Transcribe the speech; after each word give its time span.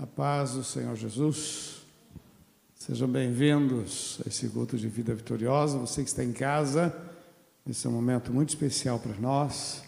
A 0.00 0.06
paz 0.06 0.52
do 0.52 0.62
Senhor 0.62 0.94
Jesus. 0.94 1.82
Sejam 2.76 3.08
bem-vindos 3.08 4.20
a 4.24 4.28
esse 4.28 4.48
culto 4.48 4.78
de 4.78 4.88
vida 4.88 5.12
vitoriosa. 5.12 5.76
Você 5.76 6.04
que 6.04 6.08
está 6.08 6.22
em 6.22 6.32
casa, 6.32 6.96
esse 7.68 7.84
é 7.84 7.90
um 7.90 7.94
momento 7.94 8.32
muito 8.32 8.50
especial 8.50 9.00
para 9.00 9.14
nós, 9.14 9.82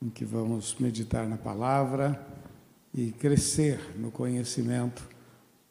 em 0.00 0.08
que 0.08 0.24
vamos 0.24 0.76
meditar 0.78 1.26
na 1.26 1.36
palavra 1.36 2.24
e 2.94 3.10
crescer 3.10 3.80
no 3.98 4.12
conhecimento 4.12 5.02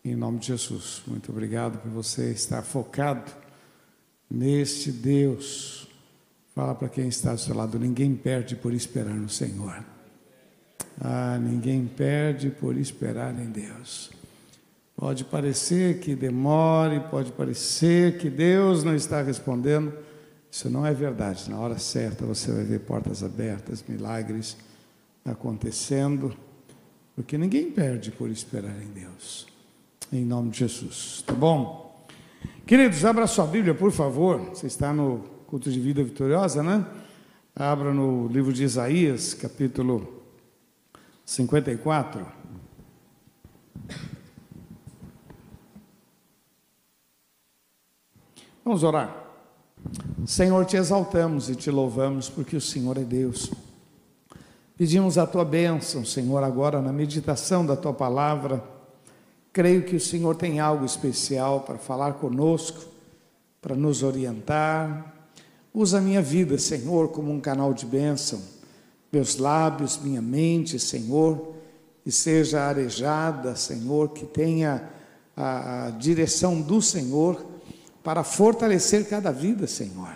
em 0.04 0.14
nome 0.14 0.39
de 0.39 0.48
Jesus. 0.48 1.02
Muito 1.07 1.32
obrigado 1.32 1.80
por 1.80 1.89
você 1.89 2.32
estar 2.32 2.61
focado 2.64 3.32
neste 4.30 4.91
Deus. 4.91 5.88
Fala 6.54 6.75
para 6.75 6.89
quem 6.89 7.07
está 7.07 7.34
do 7.34 7.39
seu 7.39 7.55
lado: 7.55 7.80
ninguém 7.80 8.14
perde 8.14 8.57
por 8.57 8.73
esperar 8.73 9.16
no 9.16 9.30
Senhor. 9.30 9.86
Ah, 11.02 11.39
ninguém 11.41 11.86
perde 11.86 12.50
por 12.50 12.77
esperar 12.77 13.34
em 13.39 13.49
Deus. 13.49 14.11
Pode 14.95 15.23
parecer 15.23 15.99
que 15.99 16.13
demore, 16.13 16.99
pode 17.09 17.31
parecer 17.31 18.17
que 18.17 18.30
Deus 18.30 18.84
não 18.84 18.94
está 18.94 19.21
respondendo. 19.21 19.93
Isso 20.52 20.70
não 20.70 20.85
é 20.85 20.93
verdade. 20.93 21.49
Na 21.49 21.57
hora 21.57 21.77
certa 21.77 22.26
você 22.26 22.52
vai 22.52 22.66
ver 22.66 22.81
portas 22.81 23.23
abertas, 23.23 23.81
milagres 23.88 24.57
acontecendo, 25.23 26.35
porque 27.16 27.38
ninguém 27.38 27.71
perde 27.71 28.12
por 28.12 28.29
esperar 28.29 28.76
em 28.81 28.88
Deus. 28.88 29.48
Em 30.12 30.26
nome 30.26 30.49
de 30.49 30.59
Jesus. 30.59 31.23
Tá 31.26 31.34
bom? 31.34 32.05
Queridos, 32.66 33.05
abra 33.05 33.26
sua 33.26 33.48
Bíblia, 33.48 33.73
por 33.73 33.91
favor. 33.91 34.49
Você 34.49 34.68
está 34.68 34.91
no 34.91 35.20
culto 35.48 35.71
de 35.71 35.79
vida 35.79 36.04
vitoriosa, 36.04 36.62
né? 36.62 36.85
Abra 37.55 37.93
no 37.93 38.27
livro 38.27 38.52
de 38.52 38.63
Isaías, 38.63 39.34
capítulo 39.34 40.19
54. 41.30 42.26
Vamos 48.66 48.84
orar. 48.84 49.16
Senhor, 50.26 50.66
te 50.66 50.76
exaltamos 50.76 51.48
e 51.48 51.55
te 51.55 51.70
louvamos 51.70 52.30
porque 52.30 52.55
o 52.55 52.62
Senhor 52.62 52.98
é 52.98 53.04
Deus. 53.04 53.52
Pedimos 54.76 55.20
a 55.20 55.27
tua 55.27 55.46
bênção, 55.46 56.04
Senhor, 56.04 56.44
agora 56.44 56.82
na 56.82 56.91
meditação 56.91 57.64
da 57.64 57.76
tua 57.76 57.93
palavra. 57.93 58.64
Creio 59.54 59.84
que 59.84 59.98
o 59.98 60.02
Senhor 60.02 60.36
tem 60.36 60.60
algo 60.60 60.84
especial 60.84 61.62
para 61.62 61.77
falar 61.77 62.14
conosco, 62.14 62.86
para 63.62 63.76
nos 63.76 64.02
orientar. 64.02 65.14
Usa 65.72 66.00
a 66.00 66.02
minha 66.02 66.24
vida, 66.24 66.58
Senhor, 66.58 67.09
como 67.09 67.31
um 67.31 67.40
canal 67.40 67.72
de 67.72 67.86
bênção 67.86 68.59
meus 69.12 69.38
lábios, 69.38 70.00
minha 70.02 70.22
mente, 70.22 70.79
Senhor, 70.79 71.56
e 72.06 72.12
seja 72.12 72.62
arejada, 72.62 73.56
Senhor, 73.56 74.09
que 74.09 74.25
tenha 74.25 74.90
a, 75.35 75.88
a 75.88 75.90
direção 75.91 76.62
do 76.62 76.81
Senhor 76.81 77.46
para 78.03 78.24
fortalecer 78.24 79.07
cada 79.07 79.31
vida, 79.31 79.68
Senhor. 79.68 80.16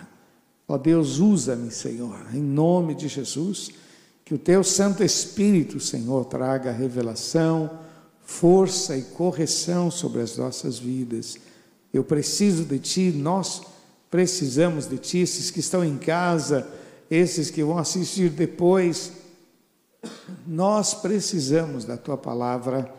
Ó 0.66 0.78
Deus, 0.78 1.18
usa-me, 1.18 1.70
Senhor, 1.70 2.26
em 2.32 2.40
nome 2.40 2.94
de 2.94 3.08
Jesus, 3.08 3.70
que 4.24 4.34
o 4.34 4.38
teu 4.38 4.64
Santo 4.64 5.04
Espírito, 5.04 5.78
Senhor, 5.78 6.24
traga 6.24 6.72
revelação, 6.72 7.70
força 8.24 8.96
e 8.96 9.02
correção 9.02 9.90
sobre 9.90 10.22
as 10.22 10.36
nossas 10.36 10.78
vidas. 10.78 11.36
Eu 11.92 12.02
preciso 12.02 12.64
de 12.64 12.78
Ti, 12.78 13.12
nós 13.12 13.62
precisamos 14.10 14.86
de 14.86 14.96
Ti, 14.96 15.18
esses 15.18 15.50
que 15.50 15.60
estão 15.60 15.84
em 15.84 15.98
casa, 15.98 16.66
esses 17.10 17.50
que 17.50 17.62
vão 17.62 17.78
assistir 17.78 18.30
depois, 18.30 19.12
nós 20.46 20.94
precisamos 20.94 21.84
da 21.84 21.96
tua 21.96 22.16
palavra 22.16 22.92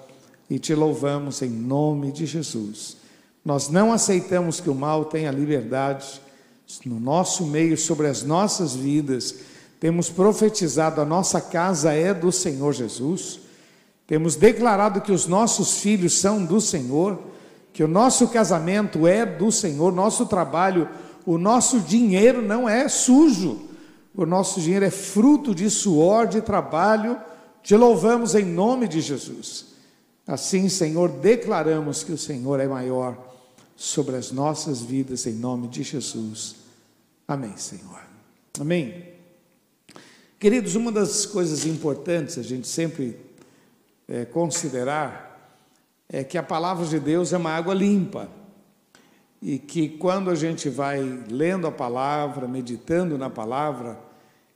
e 0.49 0.59
te 0.59 0.73
louvamos 0.73 1.41
em 1.41 1.49
nome 1.49 2.11
de 2.11 2.25
Jesus. 2.25 2.97
Nós 3.43 3.69
não 3.69 3.91
aceitamos 3.91 4.59
que 4.59 4.69
o 4.69 4.75
mal 4.75 5.05
tenha 5.05 5.31
liberdade 5.31 6.21
no 6.85 6.99
nosso 6.99 7.45
meio, 7.45 7.77
sobre 7.77 8.07
as 8.07 8.23
nossas 8.23 8.75
vidas. 8.75 9.35
Temos 9.79 10.09
profetizado, 10.09 10.99
a 11.01 11.05
nossa 11.05 11.39
casa 11.39 11.93
é 11.93 12.13
do 12.13 12.31
Senhor 12.31 12.73
Jesus. 12.73 13.39
Temos 14.07 14.35
declarado 14.35 15.01
que 15.01 15.11
os 15.11 15.27
nossos 15.27 15.79
filhos 15.79 16.19
são 16.19 16.43
do 16.43 16.59
Senhor, 16.59 17.19
que 17.73 17.83
o 17.83 17.87
nosso 17.87 18.27
casamento 18.29 19.05
é 19.05 19.25
do 19.25 19.51
Senhor, 19.51 19.91
nosso 19.91 20.25
trabalho, 20.25 20.87
o 21.25 21.37
nosso 21.37 21.79
dinheiro 21.79 22.41
não 22.41 22.69
é 22.69 22.87
sujo 22.87 23.74
o 24.15 24.25
nosso 24.25 24.61
dinheiro 24.61 24.85
é 24.85 24.91
fruto 24.91 25.53
de 25.53 25.69
suor, 25.69 26.27
de 26.27 26.41
trabalho. 26.41 27.19
Te 27.61 27.75
louvamos 27.75 28.35
em 28.35 28.45
nome 28.45 28.87
de 28.87 29.01
Jesus. 29.01 29.73
Assim, 30.25 30.69
Senhor, 30.69 31.09
declaramos 31.09 32.03
que 32.03 32.11
o 32.11 32.17
Senhor 32.17 32.59
é 32.59 32.67
maior 32.67 33.17
sobre 33.75 34.15
as 34.15 34.31
nossas 34.31 34.81
vidas, 34.81 35.25
em 35.25 35.33
nome 35.33 35.67
de 35.67 35.83
Jesus. 35.83 36.55
Amém, 37.27 37.57
Senhor. 37.57 38.01
Amém. 38.59 39.13
Queridos, 40.39 40.75
uma 40.75 40.91
das 40.91 41.25
coisas 41.25 41.65
importantes 41.65 42.37
a 42.37 42.43
gente 42.43 42.67
sempre 42.67 43.19
é, 44.07 44.25
considerar 44.25 45.59
é 46.07 46.23
que 46.23 46.37
a 46.37 46.43
palavra 46.43 46.85
de 46.85 46.99
Deus 46.99 47.33
é 47.33 47.37
uma 47.37 47.51
água 47.51 47.73
limpa 47.73 48.29
e 49.45 49.59
que 49.59 49.87
quando 49.87 50.31
a 50.31 50.35
gente 50.35 50.69
vai 50.69 50.99
lendo 51.29 51.67
a 51.67 51.71
palavra, 51.71 52.47
meditando 52.47 53.15
na 53.15 53.29
palavra, 53.29 53.99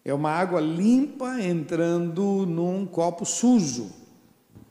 é 0.03 0.11
uma 0.11 0.31
água 0.31 0.59
limpa 0.59 1.39
entrando 1.39 2.43
num 2.47 2.87
copo 2.87 3.23
sujo. 3.23 3.91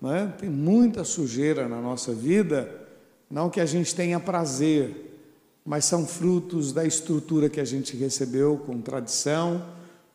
Né? 0.02 0.34
Tem 0.36 0.50
muita 0.50 1.04
sujeira 1.04 1.68
na 1.68 1.80
nossa 1.80 2.12
vida, 2.12 2.68
não 3.30 3.48
que 3.48 3.60
a 3.60 3.64
gente 3.64 3.94
tenha 3.94 4.18
prazer, 4.18 5.20
mas 5.64 5.84
são 5.84 6.04
frutos 6.04 6.72
da 6.72 6.84
estrutura 6.84 7.48
que 7.48 7.60
a 7.60 7.64
gente 7.64 7.96
recebeu 7.96 8.56
com 8.66 8.80
tradição. 8.80 9.64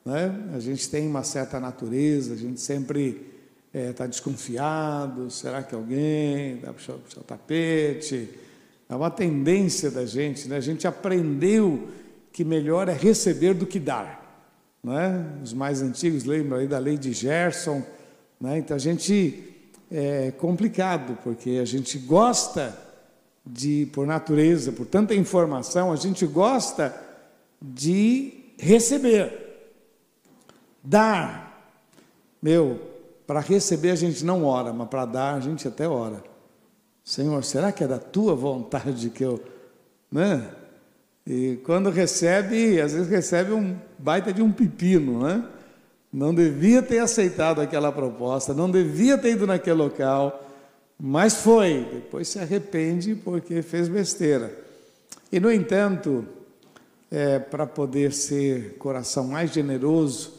Né? 0.04 0.36
A 0.54 0.60
gente 0.60 0.90
tem 0.90 1.08
uma 1.08 1.24
certa 1.24 1.62
natureza, 1.62 2.34
a 2.34 2.38
gente 2.38 2.60
sempre 2.60 3.26
está 3.74 4.04
é, 4.04 4.08
desconfiado: 4.10 5.32
será 5.32 5.64
que 5.64 5.74
alguém 5.74 6.58
dá 6.58 6.74
para 6.74 6.94
o 6.94 7.24
tapete? 7.24 8.43
É 8.94 8.96
uma 8.96 9.10
tendência 9.10 9.90
da 9.90 10.06
gente, 10.06 10.48
né? 10.48 10.56
a 10.56 10.62
gente 10.62 10.86
aprendeu 10.86 11.88
que 12.32 12.44
melhor 12.46 12.88
é 12.88 12.94
receber 12.94 13.56
do 13.56 13.66
que 13.66 13.80
dar. 13.80 14.48
Né? 14.84 15.26
Os 15.44 15.52
mais 15.52 15.82
antigos 15.82 16.26
lembram 16.26 16.60
aí 16.60 16.68
da 16.68 16.78
lei 16.78 16.96
de 16.96 17.12
Gerson. 17.12 17.82
Né? 18.40 18.60
Então 18.60 18.76
a 18.76 18.80
gente 18.80 19.44
é 19.90 20.32
complicado, 20.38 21.18
porque 21.24 21.60
a 21.60 21.66
gente 21.66 21.98
gosta 21.98 22.78
de, 23.44 23.90
por 23.92 24.06
natureza, 24.06 24.72
por 24.72 24.86
tanta 24.86 25.16
informação, 25.16 25.92
a 25.92 25.96
gente 25.96 26.28
gosta 26.28 26.96
de 27.60 28.32
receber, 28.60 29.74
dar. 30.84 31.74
Meu, 32.40 32.80
para 33.26 33.40
receber 33.40 33.90
a 33.90 33.96
gente 33.96 34.24
não 34.24 34.46
ora, 34.46 34.72
mas 34.72 34.88
para 34.88 35.06
dar 35.06 35.34
a 35.34 35.40
gente 35.40 35.68
até 35.68 35.88
ora. 35.88 36.33
Senhor, 37.04 37.44
será 37.44 37.72
que 37.72 37.84
é 37.84 37.88
da 37.88 38.00
tua 38.00 38.34
vontade 38.34 39.10
que 39.10 39.24
eu. 39.24 39.42
Né? 40.12 40.48
E 41.28 41.60
quando 41.66 41.90
recebe, 41.90 42.80
às 42.80 42.94
vezes 42.94 43.10
recebe 43.10 43.52
um 43.52 43.78
baita 43.98 44.32
de 44.32 44.42
um 44.42 44.52
pepino, 44.52 45.24
né? 45.24 45.44
Não 46.12 46.34
devia 46.34 46.84
ter 46.84 47.00
aceitado 47.00 47.60
aquela 47.60 47.92
proposta, 47.92 48.54
não 48.54 48.70
devia 48.70 49.18
ter 49.18 49.32
ido 49.32 49.48
naquele 49.48 49.78
local, 49.78 50.48
mas 51.00 51.36
foi. 51.36 51.88
Depois 51.92 52.28
se 52.28 52.40
arrepende 52.40 53.16
porque 53.16 53.62
fez 53.62 53.88
besteira. 53.88 54.56
E, 55.32 55.40
no 55.40 55.52
entanto, 55.52 56.26
é, 57.10 57.40
para 57.40 57.66
poder 57.66 58.14
ser 58.14 58.76
coração 58.78 59.28
mais 59.28 59.52
generoso, 59.52 60.34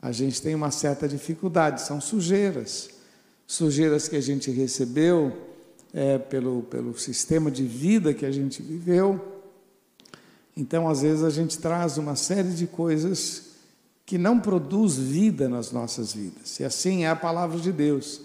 a 0.00 0.10
gente 0.10 0.40
tem 0.40 0.54
uma 0.54 0.70
certa 0.70 1.06
dificuldade, 1.06 1.82
são 1.82 2.00
sujeiras. 2.00 2.88
Sujeiras 3.46 4.08
que 4.08 4.16
a 4.16 4.22
gente 4.22 4.50
recebeu 4.50 5.49
é, 5.92 6.18
pelo, 6.18 6.62
pelo 6.62 6.96
sistema 6.98 7.50
de 7.50 7.64
vida 7.64 8.14
que 8.14 8.26
a 8.26 8.30
gente 8.30 8.62
viveu 8.62 9.38
então, 10.56 10.88
às 10.88 11.00
vezes, 11.00 11.24
a 11.24 11.30
gente 11.30 11.58
traz 11.58 11.96
uma 11.96 12.14
série 12.14 12.50
de 12.50 12.66
coisas 12.66 13.50
que 14.04 14.18
não 14.18 14.38
produz 14.40 14.98
vida 14.98 15.48
nas 15.48 15.70
nossas 15.72 16.12
vidas. 16.12 16.58
E 16.58 16.64
assim 16.64 17.04
é 17.04 17.08
a 17.08 17.16
palavra 17.16 17.58
de 17.58 17.72
Deus. 17.72 18.20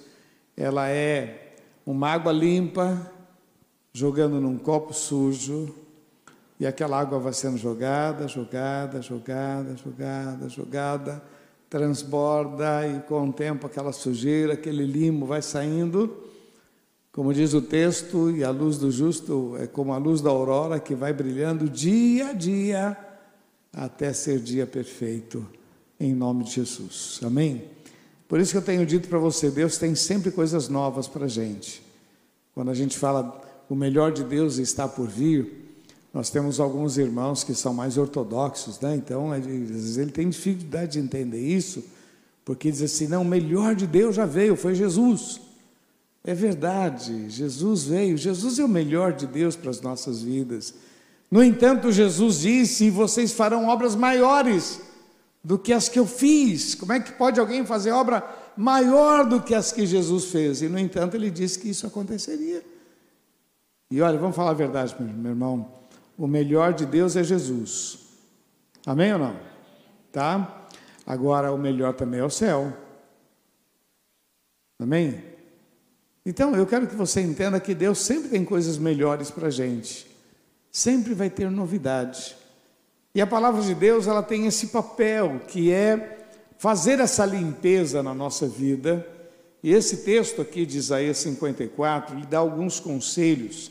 Ela 0.58 0.90
é 0.90 1.54
uma 1.86 2.10
água 2.10 2.34
limpa 2.34 3.12
jogando 3.94 4.42
num 4.42 4.58
copo 4.58 4.94
sujo, 4.94 5.74
e 6.60 6.68
aquela 6.68 7.00
água 7.00 7.20
vai 7.20 7.32
sendo 7.32 7.58
jogada, 7.58 8.28
jogada, 8.28 9.02
jogada, 9.02 9.78
jogada, 9.78 10.50
jogada, 10.50 11.24
transborda 11.70 12.86
e 12.86 13.00
com 13.08 13.30
o 13.30 13.34
tempo 13.34 13.66
aquela 13.66 13.94
sujeira, 13.94 14.54
aquele 14.54 14.86
limo 14.86 15.26
vai 15.26 15.42
saindo 15.42 16.25
como 17.16 17.34
diz 17.34 17.54
o 17.54 17.62
texto, 17.62 18.30
e 18.30 18.44
a 18.44 18.50
luz 18.50 18.78
do 18.78 18.92
justo 18.92 19.56
é 19.58 19.66
como 19.66 19.94
a 19.94 19.98
luz 19.98 20.20
da 20.20 20.30
aurora 20.30 20.82
que 20.82 20.94
vai 20.94 21.14
brilhando 21.14 21.70
dia 21.70 22.32
a 22.32 22.34
dia 22.34 22.98
até 23.72 24.12
ser 24.12 24.38
dia 24.42 24.68
perfeito, 24.68 25.48
em 25.98 26.14
nome 26.14 26.44
de 26.44 26.52
Jesus. 26.52 27.22
Amém? 27.24 27.64
Por 28.28 28.38
isso 28.38 28.52
que 28.52 28.58
eu 28.58 28.62
tenho 28.62 28.86
dito 28.86 29.08
para 29.08 29.18
você: 29.18 29.50
Deus 29.50 29.78
tem 29.78 29.96
sempre 29.96 30.30
coisas 30.30 30.68
novas 30.68 31.08
para 31.08 31.24
a 31.24 31.30
gente. 31.30 31.82
Quando 32.54 32.70
a 32.70 32.74
gente 32.74 32.98
fala 32.98 33.42
o 33.70 33.76
melhor 33.76 34.12
de 34.12 34.26
Deus 34.26 34.58
está 34.58 34.86
por 34.86 35.08
vir, 35.08 35.80
nós 36.14 36.30
temos 36.30 36.60
alguns 36.60 36.98
irmãos 36.98 37.46
que 37.46 37.54
são 37.54 37.74
mais 37.74 37.98
ortodoxos, 37.98 38.78
né? 38.82 38.94
Então, 38.94 39.32
às 39.32 39.46
vezes 39.46 39.96
ele 39.96 40.12
tem 40.12 40.30
dificuldade 40.30 41.00
de 41.00 41.00
entender 41.00 41.40
isso, 41.40 41.82
porque 42.44 42.70
diz 42.70 42.82
assim: 42.82 43.08
não, 43.08 43.22
o 43.22 43.26
melhor 43.26 43.74
de 43.74 43.88
Deus 43.88 44.18
já 44.18 44.26
veio, 44.26 44.58
foi 44.58 44.76
Jesus. 44.76 45.40
É 46.28 46.34
verdade, 46.34 47.30
Jesus 47.30 47.84
veio, 47.84 48.18
Jesus 48.18 48.58
é 48.58 48.66
o 48.66 48.68
melhor 48.68 49.14
de 49.14 49.28
Deus 49.28 49.56
para 49.56 49.70
as 49.70 49.80
nossas 49.80 50.24
vidas. 50.24 50.74
No 51.30 51.44
entanto, 51.44 51.92
Jesus 51.92 52.40
disse: 52.40 52.90
vocês 52.90 53.32
farão 53.32 53.68
obras 53.68 53.96
maiores 53.96 54.82
do 55.44 55.60
que 55.60 55.72
as 55.72 55.88
que 55.88 56.00
eu 56.00 56.08
fiz. 56.08 56.74
Como 56.74 56.92
é 56.94 57.00
que 57.00 57.12
pode 57.12 57.40
alguém 57.40 57.64
fazer 57.64 57.92
obra 57.92 58.28
maior 58.58 59.30
do 59.30 59.40
que 59.40 59.54
as 59.54 59.72
que 59.72 59.86
Jesus 59.86 60.26
fez? 60.26 60.64
E, 60.64 60.68
no 60.68 60.80
entanto, 60.80 61.16
ele 61.16 61.30
disse 61.30 61.60
que 61.60 61.70
isso 61.70 61.86
aconteceria. 61.86 62.66
E 63.92 64.02
olha, 64.02 64.18
vamos 64.18 64.36
falar 64.36 64.50
a 64.50 64.56
verdade, 64.56 64.96
meu 65.00 65.30
irmão. 65.30 65.70
O 66.18 66.26
melhor 66.26 66.74
de 66.74 66.88
Deus 66.88 67.16
é 67.16 67.24
Jesus. 67.24 68.00
Amém 68.84 69.14
ou 69.14 69.20
não? 69.20 69.40
Tá? 70.12 70.66
Agora, 71.06 71.54
o 71.54 71.58
melhor 71.58 71.94
também 71.94 72.20
é 72.20 72.26
o 72.26 72.32
céu. 72.32 72.74
Amém? 74.80 75.35
Então, 76.26 76.56
eu 76.56 76.66
quero 76.66 76.88
que 76.88 76.96
você 76.96 77.22
entenda 77.22 77.60
que 77.60 77.76
Deus 77.76 78.00
sempre 78.00 78.30
tem 78.30 78.44
coisas 78.44 78.80
melhores 78.80 79.30
para 79.30 79.48
a 79.48 79.52
gente. 79.52 80.08
Sempre 80.72 81.14
vai 81.14 81.30
ter 81.30 81.52
novidade. 81.52 82.36
E 83.14 83.22
a 83.22 83.28
palavra 83.28 83.62
de 83.62 83.76
Deus, 83.76 84.08
ela 84.08 84.24
tem 84.24 84.48
esse 84.48 84.68
papel, 84.68 85.40
que 85.48 85.72
é 85.72 86.28
fazer 86.58 87.00
essa 87.00 87.24
limpeza 87.26 88.02
na 88.02 88.14
nossa 88.14 88.48
vida. 88.48 89.08
E 89.62 89.72
esse 89.72 89.98
texto 89.98 90.42
aqui 90.42 90.66
de 90.66 90.80
Isaías 90.80 91.18
54, 91.20 92.18
lhe 92.18 92.26
dá 92.26 92.40
alguns 92.40 92.80
conselhos 92.80 93.70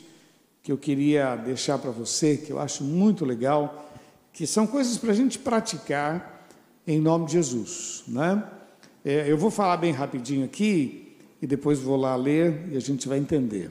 que 0.63 0.71
eu 0.71 0.77
queria 0.77 1.35
deixar 1.35 1.77
para 1.77 1.91
você, 1.91 2.37
que 2.37 2.51
eu 2.51 2.59
acho 2.59 2.85
muito 2.85 3.25
legal, 3.25 3.91
que 4.31 4.47
são 4.47 4.65
coisas 4.65 4.97
para 4.97 5.11
a 5.11 5.13
gente 5.13 5.37
praticar 5.37 6.47
em 6.87 7.01
nome 7.01 7.25
de 7.25 7.33
Jesus. 7.33 8.03
Né? 8.07 8.41
É, 9.03 9.29
eu 9.29 9.37
vou 9.37 9.51
falar 9.51 9.75
bem 9.75 9.91
rapidinho 9.91 10.45
aqui 10.45 11.04
e 11.41 11.47
depois 11.47 11.79
vou 11.79 11.97
lá 11.97 12.15
ler 12.15 12.67
e 12.71 12.77
a 12.77 12.79
gente 12.79 13.07
vai 13.07 13.17
entender. 13.17 13.69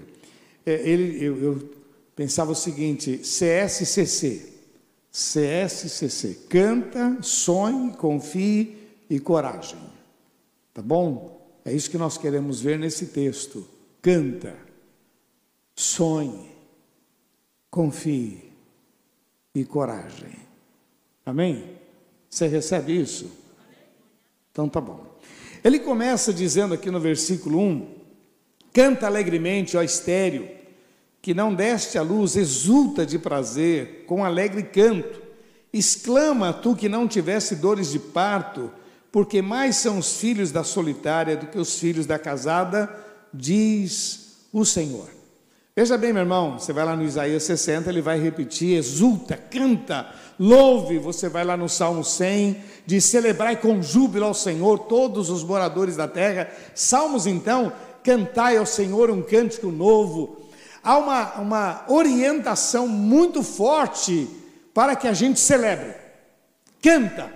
É, 0.65 0.75
ele, 0.89 1.23
eu, 1.23 1.37
eu 1.43 1.71
pensava 2.15 2.53
o 2.53 2.55
seguinte: 2.55 3.19
CSCC. 3.19 4.53
CSCC. 5.11 6.47
Canta, 6.49 7.19
sonhe, 7.23 7.93
confie 7.93 8.77
e 9.09 9.21
coragem. 9.21 9.79
Tá 10.73 10.83
bom? 10.83 11.35
É 11.65 11.73
isso 11.73 11.91
que 11.91 11.99
nós 11.99 12.19
queremos 12.19 12.61
ver 12.61 12.79
nesse 12.79 13.07
texto. 13.07 13.67
Canta, 14.03 14.57
sonhe, 15.75 16.51
confie 17.71 18.53
e 19.55 19.65
coragem. 19.65 20.37
Amém? 21.25 21.79
Você 22.29 22.49
recebe 22.49 23.01
isso? 23.01 23.31
Então 24.51 24.69
tá 24.69 24.81
bom. 24.81 25.07
Ele 25.65 25.79
começa 25.79 26.31
dizendo 26.31 26.75
aqui 26.75 26.91
no 26.91 27.01
versículo 27.01 27.59
1: 27.59 27.89
Canta 28.71 29.07
alegremente, 29.07 29.79
ó 29.79 29.83
estéreo, 29.83 30.47
que 31.23 31.33
não 31.33 31.55
deste 31.55 31.97
a 31.97 32.03
luz, 32.03 32.37
exulta 32.37 33.07
de 33.07 33.19
prazer, 33.19 34.05
com 34.07 34.23
alegre 34.23 34.63
canto. 34.63 35.23
Exclama 35.73 36.53
tu 36.53 36.77
que 36.77 36.87
não 36.87 37.09
tivesse 37.09 37.57
dores 37.57 37.91
de 37.91 37.99
parto, 37.99 38.71
porque 39.11 39.41
mais 39.41 39.77
são 39.77 39.99
os 39.99 40.19
filhos 40.19 40.53
da 40.53 40.63
solitária 40.63 41.35
do 41.35 41.47
que 41.47 41.59
os 41.59 41.79
filhos 41.79 42.05
da 42.05 42.19
casada, 42.19 42.95
diz 43.33 44.47
o 44.53 44.67
Senhor. 44.67 45.09
Veja 45.77 45.99
bem, 45.99 46.13
meu 46.13 46.23
irmão, 46.23 46.57
você 46.57 46.73
vai 46.73 46.85
lá 46.85 46.95
no 46.95 47.03
Isaías 47.03 47.43
60, 47.43 47.91
ele 47.91 48.01
vai 48.01 48.17
repetir: 48.17 48.77
exulta, 48.77 49.37
canta, 49.37 50.09
louve. 50.39 50.99
Você 51.01 51.29
vai 51.29 51.43
lá 51.43 51.57
no 51.57 51.69
Salmo 51.69 52.05
100, 52.05 52.63
de 52.87 53.01
celebrai 53.01 53.57
com 53.57 53.83
júbilo 53.83 54.25
ao 54.25 54.35
Senhor 54.35 54.79
todos 54.79 55.31
os 55.31 55.43
moradores 55.43 55.97
da 55.97 56.07
terra. 56.07 56.49
Salmos, 56.77 57.27
então, 57.27 57.73
cantai 58.05 58.57
ao 58.57 58.65
Senhor 58.65 59.11
um 59.11 59.21
cântico 59.21 59.67
novo. 59.73 60.49
Há 60.81 60.97
uma, 60.97 61.35
uma 61.41 61.85
orientação 61.89 62.87
muito 62.87 63.43
forte 63.43 64.29
para 64.73 64.95
que 64.95 65.09
a 65.09 65.13
gente 65.13 65.41
celebre. 65.41 65.93
Canta. 66.81 67.33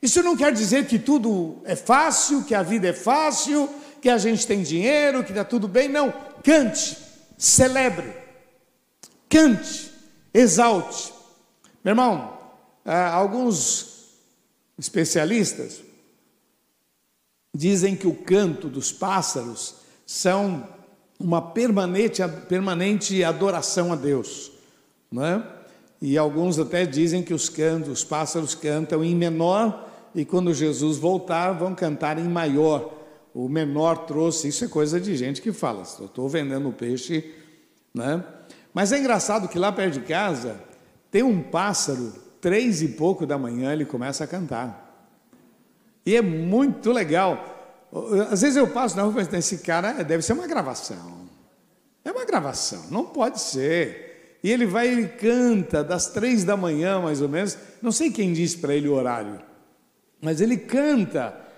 Isso 0.00 0.22
não 0.22 0.36
quer 0.36 0.52
dizer 0.52 0.86
que 0.86 1.00
tudo 1.00 1.56
é 1.64 1.74
fácil, 1.74 2.44
que 2.44 2.54
a 2.54 2.62
vida 2.62 2.86
é 2.86 2.92
fácil, 2.92 3.68
que 4.00 4.08
a 4.08 4.18
gente 4.18 4.46
tem 4.46 4.62
dinheiro, 4.62 5.24
que 5.24 5.32
está 5.32 5.42
tudo 5.42 5.66
bem. 5.66 5.88
Não, 5.88 6.14
cante 6.44 6.99
celebre, 7.40 8.12
cante, 9.26 9.90
exalte. 10.34 11.10
Meu 11.82 11.92
irmão, 11.92 12.38
alguns 12.84 14.10
especialistas 14.78 15.80
dizem 17.54 17.96
que 17.96 18.06
o 18.06 18.14
canto 18.14 18.68
dos 18.68 18.92
pássaros 18.92 19.76
são 20.04 20.68
uma 21.18 21.40
permanente, 21.40 22.20
permanente 22.46 23.24
adoração 23.24 23.90
a 23.90 23.96
Deus, 23.96 24.52
não 25.10 25.24
é? 25.24 25.42
E 26.00 26.18
alguns 26.18 26.58
até 26.58 26.84
dizem 26.84 27.22
que 27.22 27.32
os 27.32 27.48
cantos, 27.48 27.88
os 27.88 28.04
pássaros 28.04 28.54
cantam 28.54 29.02
em 29.02 29.14
menor 29.14 29.88
e 30.14 30.26
quando 30.26 30.52
Jesus 30.52 30.98
voltar 30.98 31.52
vão 31.52 31.74
cantar 31.74 32.18
em 32.18 32.28
maior 32.28 32.99
o 33.34 33.48
menor 33.48 34.06
trouxe, 34.06 34.48
isso 34.48 34.64
é 34.64 34.68
coisa 34.68 35.00
de 35.00 35.16
gente 35.16 35.40
que 35.40 35.52
fala, 35.52 35.82
estou 35.82 36.28
vendendo 36.28 36.72
peixe, 36.72 37.34
né? 37.94 38.24
Mas 38.72 38.92
é 38.92 38.98
engraçado 38.98 39.48
que 39.48 39.58
lá 39.58 39.72
perto 39.72 39.94
de 39.94 40.00
casa 40.00 40.60
tem 41.10 41.22
um 41.22 41.42
pássaro, 41.42 42.12
três 42.40 42.82
e 42.82 42.88
pouco 42.88 43.26
da 43.26 43.36
manhã 43.36 43.72
ele 43.72 43.84
começa 43.84 44.24
a 44.24 44.26
cantar. 44.26 44.88
E 46.06 46.16
é 46.16 46.22
muito 46.22 46.92
legal. 46.92 47.58
Às 48.30 48.42
vezes 48.42 48.56
eu 48.56 48.68
passo 48.68 48.96
na 48.96 49.02
rua 49.02 49.22
e 49.22 49.26
penso, 49.26 49.54
esse 49.54 49.58
cara 49.58 49.92
deve 50.04 50.22
ser 50.22 50.32
uma 50.32 50.46
gravação. 50.46 51.28
É 52.04 52.12
uma 52.12 52.24
gravação, 52.24 52.84
não 52.90 53.04
pode 53.04 53.40
ser. 53.40 54.38
E 54.42 54.50
ele 54.50 54.64
vai 54.64 54.88
e 54.88 55.08
canta 55.08 55.84
das 55.84 56.06
três 56.06 56.44
da 56.44 56.56
manhã, 56.56 57.00
mais 57.00 57.20
ou 57.20 57.28
menos. 57.28 57.58
Não 57.82 57.92
sei 57.92 58.10
quem 58.10 58.32
disse 58.32 58.56
para 58.58 58.74
ele 58.74 58.88
o 58.88 58.94
horário, 58.94 59.40
mas 60.20 60.40
ele 60.40 60.56
canta 60.56 61.49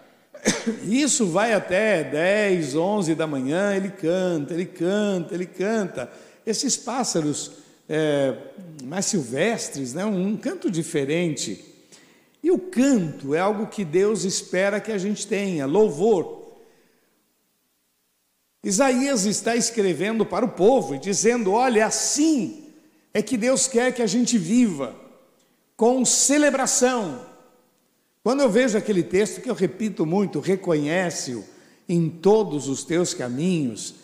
isso 0.84 1.26
vai 1.26 1.52
até 1.52 2.02
10, 2.02 2.74
11 2.74 3.14
da 3.14 3.26
manhã, 3.26 3.74
ele 3.74 3.90
canta, 3.90 4.54
ele 4.54 4.66
canta, 4.66 5.34
ele 5.34 5.46
canta. 5.46 6.10
Esses 6.44 6.76
pássaros 6.76 7.52
é, 7.88 8.36
mais 8.84 9.06
silvestres, 9.06 9.94
né, 9.94 10.04
um 10.04 10.36
canto 10.36 10.70
diferente. 10.70 11.64
E 12.42 12.50
o 12.50 12.58
canto 12.58 13.34
é 13.34 13.38
algo 13.38 13.68
que 13.68 13.84
Deus 13.84 14.24
espera 14.24 14.80
que 14.80 14.90
a 14.90 14.98
gente 14.98 15.26
tenha, 15.26 15.64
louvor. 15.64 16.42
Isaías 18.64 19.24
está 19.24 19.56
escrevendo 19.56 20.24
para 20.24 20.44
o 20.44 20.50
povo 20.50 20.94
e 20.94 20.98
dizendo: 20.98 21.52
olha, 21.52 21.86
assim 21.86 22.66
é 23.14 23.22
que 23.22 23.36
Deus 23.36 23.66
quer 23.66 23.92
que 23.92 24.02
a 24.02 24.06
gente 24.06 24.38
viva, 24.38 24.94
com 25.76 26.04
celebração, 26.04 27.24
quando 28.22 28.40
eu 28.40 28.50
vejo 28.50 28.78
aquele 28.78 29.02
texto 29.02 29.40
que 29.40 29.50
eu 29.50 29.54
repito 29.54 30.06
muito, 30.06 30.40
reconhece-o 30.40 31.44
em 31.88 32.08
todos 32.08 32.68
os 32.68 32.84
teus 32.84 33.12
caminhos, 33.12 33.94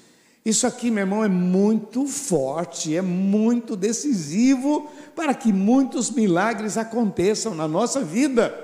isso 0.48 0.66
aqui, 0.66 0.90
meu 0.90 1.02
irmão, 1.02 1.22
é 1.22 1.28
muito 1.28 2.06
forte, 2.06 2.96
é 2.96 3.02
muito 3.02 3.76
decisivo 3.76 4.90
para 5.14 5.34
que 5.34 5.52
muitos 5.52 6.10
milagres 6.10 6.78
aconteçam 6.78 7.54
na 7.54 7.68
nossa 7.68 8.02
vida. 8.02 8.54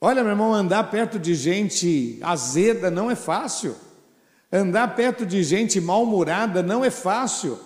Olha, 0.00 0.22
meu 0.22 0.30
irmão, 0.30 0.54
andar 0.54 0.90
perto 0.90 1.18
de 1.18 1.34
gente 1.34 2.18
azeda 2.22 2.90
não 2.90 3.10
é 3.10 3.14
fácil. 3.14 3.76
Andar 4.50 4.94
perto 4.96 5.26
de 5.26 5.42
gente 5.42 5.78
mal-humorada 5.78 6.62
não 6.62 6.82
é 6.82 6.90
fácil. 6.90 7.58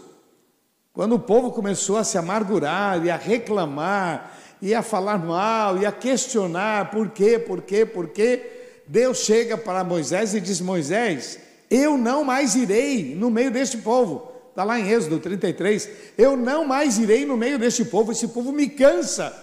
Quando 0.92 1.14
o 1.14 1.20
povo 1.20 1.52
começou 1.52 1.96
a 1.96 2.04
se 2.04 2.18
amargurar 2.18 3.04
e 3.06 3.10
a 3.10 3.16
reclamar 3.16 4.36
e 4.62 4.72
a 4.72 4.80
falar 4.80 5.18
mal, 5.18 5.76
e 5.76 5.84
a 5.84 5.90
questionar 5.90 6.92
por 6.92 7.10
quê, 7.10 7.36
por 7.36 7.62
quê, 7.62 7.84
por 7.84 8.08
quê. 8.08 8.80
Deus 8.86 9.18
chega 9.18 9.58
para 9.58 9.82
Moisés 9.82 10.34
e 10.34 10.40
diz: 10.40 10.60
Moisés, 10.60 11.40
eu 11.68 11.98
não 11.98 12.22
mais 12.22 12.54
irei 12.54 13.16
no 13.16 13.28
meio 13.28 13.50
deste 13.50 13.78
povo. 13.78 14.30
Está 14.50 14.62
lá 14.62 14.78
em 14.78 14.88
Êxodo 14.88 15.18
33. 15.18 15.88
Eu 16.16 16.36
não 16.36 16.64
mais 16.64 16.96
irei 16.98 17.26
no 17.26 17.36
meio 17.36 17.58
deste 17.58 17.84
povo, 17.84 18.12
esse 18.12 18.28
povo 18.28 18.52
me 18.52 18.68
cansa 18.68 19.34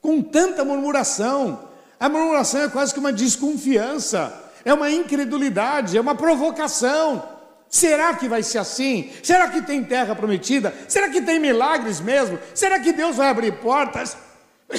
com 0.00 0.22
tanta 0.22 0.64
murmuração. 0.64 1.68
A 2.00 2.08
murmuração 2.08 2.62
é 2.62 2.68
quase 2.68 2.94
que 2.94 2.98
uma 2.98 3.12
desconfiança, 3.12 4.32
é 4.64 4.72
uma 4.72 4.90
incredulidade, 4.90 5.98
é 5.98 6.00
uma 6.00 6.14
provocação. 6.14 7.22
Será 7.68 8.14
que 8.14 8.28
vai 8.28 8.42
ser 8.42 8.58
assim? 8.58 9.10
Será 9.22 9.48
que 9.48 9.62
tem 9.62 9.84
terra 9.84 10.14
prometida? 10.14 10.74
Será 10.88 11.08
que 11.10 11.20
tem 11.20 11.38
milagres 11.38 12.00
mesmo? 12.00 12.38
Será 12.54 12.80
que 12.80 12.92
Deus 12.92 13.16
vai 13.16 13.28
abrir 13.28 13.52
portas? 13.60 14.16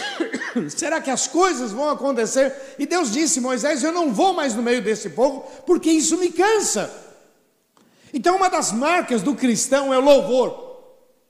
Será 0.69 1.01
que 1.01 1.09
as 1.09 1.27
coisas 1.27 1.71
vão 1.71 1.89
acontecer? 1.89 2.75
E 2.77 2.85
Deus 2.85 3.12
disse: 3.12 3.41
Moisés, 3.41 3.83
eu 3.83 3.91
não 3.91 4.13
vou 4.13 4.33
mais 4.33 4.55
no 4.55 4.62
meio 4.62 4.81
desse 4.81 5.09
povo, 5.09 5.45
porque 5.65 5.89
isso 5.89 6.17
me 6.17 6.31
cansa. 6.31 6.91
Então, 8.13 8.35
uma 8.35 8.50
das 8.50 8.71
marcas 8.71 9.21
do 9.21 9.35
cristão 9.35 9.93
é 9.93 9.97
o 9.97 10.01
louvor. 10.01 10.63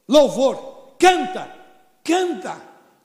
Louvor. 0.07 0.73
Canta, 0.99 1.53
canta, 2.03 2.55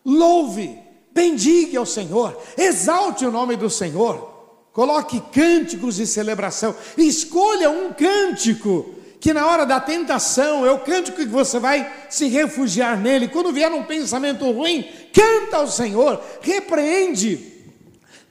louve, 0.05 0.79
bendiga 1.13 1.79
ao 1.79 1.87
Senhor, 1.87 2.41
exalte 2.57 3.25
o 3.27 3.31
nome 3.31 3.57
do 3.57 3.69
Senhor. 3.69 4.37
Coloque 4.73 5.21
cânticos 5.33 5.97
de 5.97 6.07
celebração. 6.07 6.75
Escolha 6.97 7.71
um 7.71 7.93
cântico 7.93 8.95
que 9.21 9.33
na 9.33 9.47
hora 9.47 9.67
da 9.67 9.81
tentação 9.81 10.65
é 10.65 10.71
o 10.71 10.79
cântico 10.79 11.19
que 11.19 11.27
você 11.27 11.59
vai 11.59 11.91
se 12.09 12.29
refugiar 12.29 12.99
nele. 12.99 13.29
Quando 13.29 13.53
vier 13.53 13.71
um 13.73 13.83
pensamento 13.83 14.51
ruim, 14.51 14.89
canta 15.13 15.57
ao 15.57 15.67
Senhor, 15.67 16.23
repreende. 16.41 17.57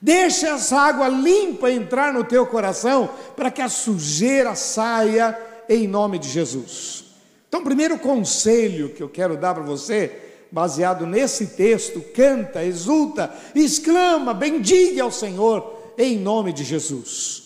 Deixa 0.01 0.50
essa 0.50 0.79
água 0.79 1.08
limpa 1.08 1.72
entrar 1.72 2.13
no 2.13 2.24
teu 2.24 2.46
coração 2.46 3.10
para 3.36 3.51
que 3.51 3.62
a 3.62 3.70
sujeira 3.70 4.56
saia 4.56 5.38
em 5.67 5.88
nome 5.88 6.20
de 6.20 6.29
Jesus. 6.29 7.06
Então, 7.50 7.63
primeiro 7.63 7.98
conselho 7.98 8.89
que 8.89 9.01
eu 9.01 9.10
quero 9.10 9.36
dar 9.36 9.56
para 9.56 9.63
você, 9.63 10.12
baseado 10.51 11.06
nesse 11.06 11.48
texto, 11.48 12.01
canta, 12.13 12.63
exulta, 12.63 13.34
exclama, 13.56 14.34
bendiga 14.34 15.03
ao 15.03 15.12
Senhor 15.12 15.94
em 15.98 16.17
nome 16.17 16.53
de 16.53 16.63
Jesus. 16.63 17.44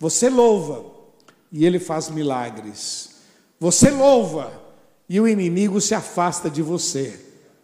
Você 0.00 0.28
louva 0.28 0.93
e 1.54 1.64
ele 1.64 1.78
faz 1.78 2.10
milagres. 2.10 3.10
Você 3.60 3.88
louva 3.88 4.52
e 5.08 5.20
o 5.20 5.28
inimigo 5.28 5.80
se 5.80 5.94
afasta 5.94 6.50
de 6.50 6.60
você. 6.60 7.20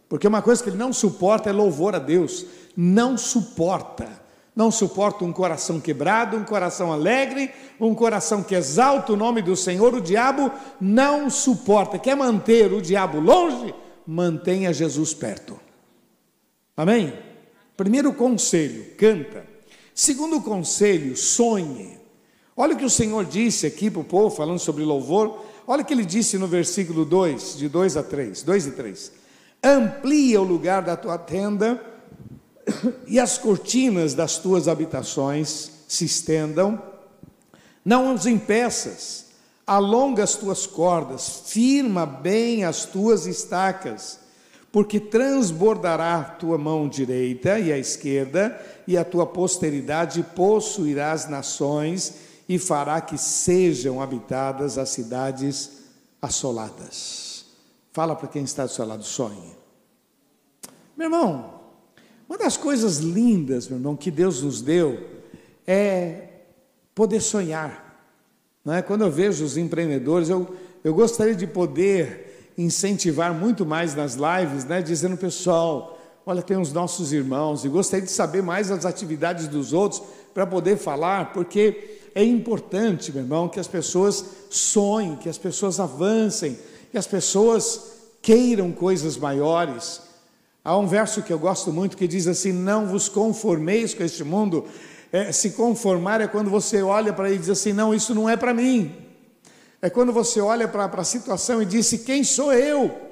Porque 0.09 0.29
uma 0.29 0.41
coisa 0.41 0.63
que 0.63 0.71
ele 0.71 0.79
não 0.79 0.93
suporta 0.93 1.51
é 1.51 1.53
louvor 1.53 1.97
a 1.97 1.99
Deus. 1.99 2.47
Não 2.77 3.19
suporta. 3.19 4.09
Não 4.55 4.71
suporta 4.71 5.25
um 5.25 5.33
coração 5.33 5.81
quebrado, 5.81 6.37
um 6.37 6.45
coração 6.45 6.93
alegre, 6.93 7.51
um 7.81 7.93
coração 7.93 8.45
que 8.45 8.55
exalta 8.55 9.13
o 9.13 9.17
nome 9.17 9.43
do 9.43 9.57
Senhor. 9.57 9.93
O 9.93 10.01
diabo 10.01 10.53
não 10.81 11.29
suporta. 11.29 11.99
Quer 11.99 12.15
manter 12.15 12.73
o 12.73 12.81
diabo 12.81 13.19
longe? 13.19 13.75
Mantenha 14.07 14.73
Jesus 14.73 15.13
perto. 15.13 15.59
Amém? 16.77 17.13
Primeiro 17.77 18.13
conselho: 18.13 18.95
canta. 18.97 19.45
Segundo 19.93 20.41
conselho, 20.41 21.17
sonhe. 21.17 22.00
Olha 22.61 22.75
o 22.75 22.77
que 22.77 22.85
o 22.85 22.91
Senhor 22.91 23.25
disse 23.25 23.67
aqui 23.67 23.91
para 23.91 24.03
o 24.03 24.05
povo, 24.05 24.37
falando 24.37 24.59
sobre 24.59 24.85
louvor. 24.85 25.47
Olha 25.67 25.81
o 25.81 25.85
que 25.85 25.95
ele 25.95 26.05
disse 26.05 26.37
no 26.37 26.47
versículo 26.47 27.07
2, 27.07 27.57
de 27.57 27.71
2 27.71 27.97
a 27.97 28.03
3, 28.03 28.43
2 28.43 28.67
e 28.67 28.71
3. 28.73 29.13
Amplia 29.65 30.43
o 30.43 30.45
lugar 30.45 30.83
da 30.83 30.95
tua 30.95 31.17
tenda 31.17 31.83
e 33.09 33.19
as 33.19 33.39
cortinas 33.39 34.13
das 34.13 34.37
tuas 34.37 34.69
habitações 34.69 35.71
se 35.89 36.05
estendam. 36.05 36.83
Não 37.83 38.13
os 38.15 38.27
impeças, 38.27 39.29
alonga 39.67 40.23
as 40.23 40.35
tuas 40.35 40.67
cordas, 40.67 41.45
firma 41.47 42.05
bem 42.05 42.65
as 42.65 42.85
tuas 42.85 43.27
estacas 43.27 44.21
porque 44.73 45.01
transbordará 45.01 46.17
a 46.17 46.25
tua 46.25 46.57
mão 46.57 46.89
direita 46.89 47.59
e 47.59 47.73
a 47.73 47.79
esquerda, 47.79 48.61
e 48.87 48.97
a 48.97 49.05
tua 49.05 49.27
posteridade 49.27 50.23
possuirá 50.37 51.11
as 51.11 51.29
nações, 51.29 52.30
e 52.51 52.59
fará 52.59 53.01
que 53.01 53.17
sejam 53.17 54.03
habitadas 54.03 54.77
as 54.77 54.89
cidades 54.89 55.85
assoladas. 56.21 57.45
Fala 57.93 58.17
para 58.17 58.27
quem 58.27 58.43
está 58.43 58.67
do 58.67 58.73
seu 58.73 58.85
lado, 58.85 59.05
sonhe. 59.05 59.57
Meu 60.97 61.07
irmão, 61.07 61.61
uma 62.29 62.37
das 62.37 62.57
coisas 62.57 62.99
lindas, 62.99 63.69
meu 63.69 63.79
irmão, 63.79 63.95
que 63.95 64.11
Deus 64.11 64.43
nos 64.43 64.61
deu 64.61 64.99
é 65.65 66.27
poder 66.93 67.21
sonhar. 67.21 68.05
Não 68.65 68.75
é? 68.75 68.83
Quando 68.83 69.03
eu 69.03 69.13
vejo 69.13 69.45
os 69.45 69.57
empreendedores, 69.57 70.29
eu, 70.29 70.53
eu 70.83 70.93
gostaria 70.93 71.37
de 71.37 71.47
poder 71.47 72.51
incentivar 72.59 73.33
muito 73.33 73.65
mais 73.65 73.95
nas 73.95 74.17
lives, 74.17 74.65
né, 74.65 74.83
dizendo 74.83 75.17
pessoal, 75.17 75.97
olha, 76.27 76.43
tem 76.43 76.57
os 76.57 76.73
nossos 76.73 77.13
irmãos, 77.13 77.65
e 77.65 77.69
gostaria 77.69 78.05
de 78.05 78.11
saber 78.11 78.43
mais 78.43 78.73
as 78.73 78.85
atividades 78.85 79.47
dos 79.47 79.73
outros 79.73 80.03
para 80.35 80.45
poder 80.45 80.77
falar, 80.77 81.33
porque 81.33 82.00
é 82.15 82.25
importante, 82.25 83.13
meu 83.13 83.23
irmão, 83.23 83.49
que 83.49 83.61
as 83.61 83.69
pessoas 83.69 84.25
sonhem, 84.51 85.17
que 85.17 85.29
as 85.29 85.39
pessoas 85.39 85.79
avancem, 85.79 86.59
que 86.91 86.99
as 86.99 87.07
pessoas 87.07 87.93
queiram 88.21 88.73
coisas 88.73 89.17
maiores. 89.17 90.01
Há 90.65 90.77
um 90.77 90.87
verso 90.87 91.23
que 91.23 91.33
eu 91.33 91.39
gosto 91.39 91.73
muito 91.73 91.97
que 91.97 92.09
diz 92.09 92.27
assim: 92.27 92.53
Não 92.53 92.87
vos 92.87 93.09
conformeis 93.09 93.95
com 93.95 94.03
este 94.03 94.25
mundo. 94.25 94.67
É, 95.13 95.33
se 95.33 95.51
conformar 95.51 96.21
é 96.21 96.29
quando 96.29 96.51
você 96.51 96.83
olha 96.83 97.13
para 97.13 97.29
ele 97.29 97.37
e 97.37 97.41
diz 97.41 97.51
assim: 97.51 97.73
Não, 97.73 97.95
isso 97.95 98.15
não 98.15 98.29
é 98.29 98.37
para 98.37 98.53
mim. 98.53 98.95
É 99.83 99.89
quando 99.89 100.13
você 100.13 100.41
olha 100.41 100.69
para 100.69 100.85
a 100.85 101.05
situação 101.05 101.63
e 101.63 101.67
diz: 101.67 101.91
Quem 102.05 102.23
sou 102.25 102.53
eu? 102.53 103.09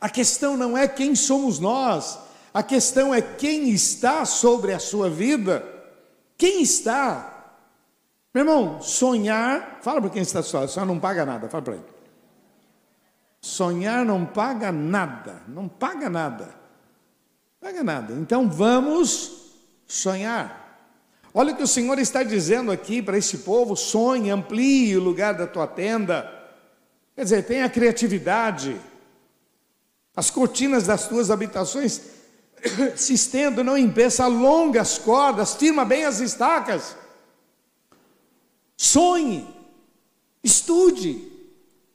A 0.00 0.08
questão 0.08 0.56
não 0.56 0.76
é 0.76 0.86
quem 0.88 1.14
somos 1.14 1.58
nós, 1.58 2.18
a 2.52 2.62
questão 2.62 3.14
é 3.14 3.22
quem 3.22 3.70
está 3.70 4.24
sobre 4.24 4.72
a 4.72 4.78
sua 4.78 5.08
vida. 5.08 5.64
Quem 6.36 6.62
está? 6.62 7.31
Meu 8.34 8.42
irmão, 8.42 8.80
sonhar, 8.80 9.80
fala 9.82 10.00
para 10.00 10.10
quem 10.10 10.22
está 10.22 10.42
só, 10.42 10.66
sonhar 10.66 10.86
não 10.86 10.98
paga 10.98 11.26
nada, 11.26 11.48
fala 11.48 11.62
para 11.62 11.74
ele. 11.74 11.84
Sonhar 13.40 14.04
não 14.04 14.24
paga 14.24 14.72
nada, 14.72 15.42
não 15.48 15.68
paga 15.68 16.08
nada, 16.08 16.54
paga 17.60 17.82
nada. 17.82 18.14
Então 18.14 18.48
vamos 18.48 19.52
sonhar. 19.86 20.62
Olha 21.34 21.52
o 21.52 21.56
que 21.56 21.62
o 21.62 21.66
Senhor 21.66 21.98
está 21.98 22.22
dizendo 22.22 22.70
aqui 22.70 23.02
para 23.02 23.18
esse 23.18 23.38
povo: 23.38 23.76
sonhe, 23.76 24.30
amplie 24.30 24.96
o 24.96 25.02
lugar 25.02 25.34
da 25.34 25.46
tua 25.46 25.66
tenda. 25.66 26.30
Quer 27.14 27.24
dizer, 27.24 27.42
tenha 27.42 27.68
criatividade. 27.68 28.80
As 30.14 30.30
cortinas 30.30 30.86
das 30.86 31.08
tuas 31.08 31.30
habitações 31.30 32.00
se 32.96 33.14
estendam, 33.14 33.64
não 33.64 33.76
impeça, 33.76 34.24
alonga 34.24 34.80
as 34.80 34.98
cordas, 34.98 35.54
firma 35.54 35.84
bem 35.84 36.04
as 36.04 36.20
estacas. 36.20 36.96
Sonhe, 38.82 39.46
estude, 40.42 41.30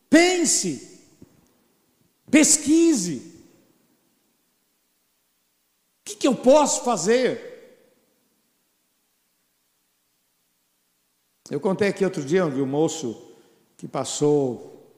pense, 0.09 1.01
pesquise. 2.31 3.43
O 5.99 6.05
que, 6.05 6.15
que 6.15 6.25
eu 6.29 6.33
posso 6.33 6.85
fazer? 6.85 7.91
Eu 11.51 11.59
contei 11.59 11.89
aqui 11.89 12.05
outro 12.05 12.23
dia, 12.23 12.47
vi 12.47 12.61
um 12.61 12.65
moço 12.65 13.35
que 13.75 13.85
passou 13.85 14.89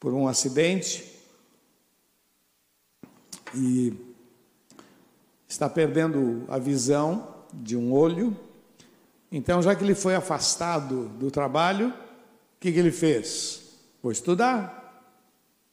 por 0.00 0.14
um 0.14 0.26
acidente 0.26 1.14
e 3.54 3.92
está 5.46 5.68
perdendo 5.68 6.46
a 6.48 6.58
visão 6.58 7.44
de 7.52 7.76
um 7.76 7.92
olho. 7.92 8.45
Então, 9.30 9.60
já 9.60 9.74
que 9.74 9.82
ele 9.82 9.94
foi 9.94 10.14
afastado 10.14 11.08
do 11.10 11.30
trabalho, 11.30 11.88
o 11.88 11.94
que, 12.60 12.72
que 12.72 12.78
ele 12.78 12.92
fez? 12.92 13.62
Vou 14.02 14.12
estudar. 14.12 14.82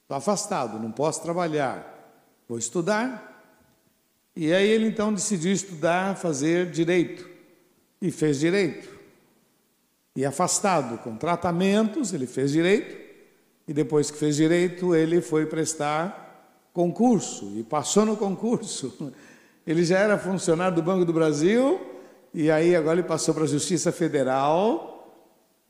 Estou 0.01 0.17
afastado, 0.17 0.79
não 0.79 0.91
posso 0.91 1.21
trabalhar. 1.21 1.89
Vou 2.47 2.57
estudar. 2.57 3.31
E 4.35 4.51
aí 4.51 4.67
ele 4.67 4.87
então 4.87 5.13
decidiu 5.13 5.53
estudar, 5.53 6.17
fazer 6.17 6.71
direito. 6.71 7.29
E 8.01 8.11
fez 8.11 8.39
direito 8.39 8.93
e 10.15 10.25
afastado 10.25 10.97
com 10.99 11.15
tratamentos, 11.15 12.13
ele 12.13 12.27
fez 12.27 12.51
direito, 12.51 12.95
e 13.67 13.73
depois 13.73 14.11
que 14.11 14.17
fez 14.17 14.35
direito, 14.35 14.93
ele 14.93 15.21
foi 15.21 15.45
prestar 15.45 16.69
concurso 16.71 17.53
e 17.55 17.63
passou 17.63 18.05
no 18.05 18.17
concurso. 18.17 18.93
Ele 19.65 19.85
já 19.85 19.97
era 19.97 20.17
funcionário 20.17 20.75
do 20.75 20.83
Banco 20.83 21.05
do 21.05 21.13
Brasil 21.13 21.79
e 22.33 22.49
aí 22.49 22.75
agora 22.75 22.99
ele 22.99 23.07
passou 23.07 23.33
para 23.33 23.43
a 23.43 23.47
Justiça 23.47 23.91
Federal, 23.91 25.13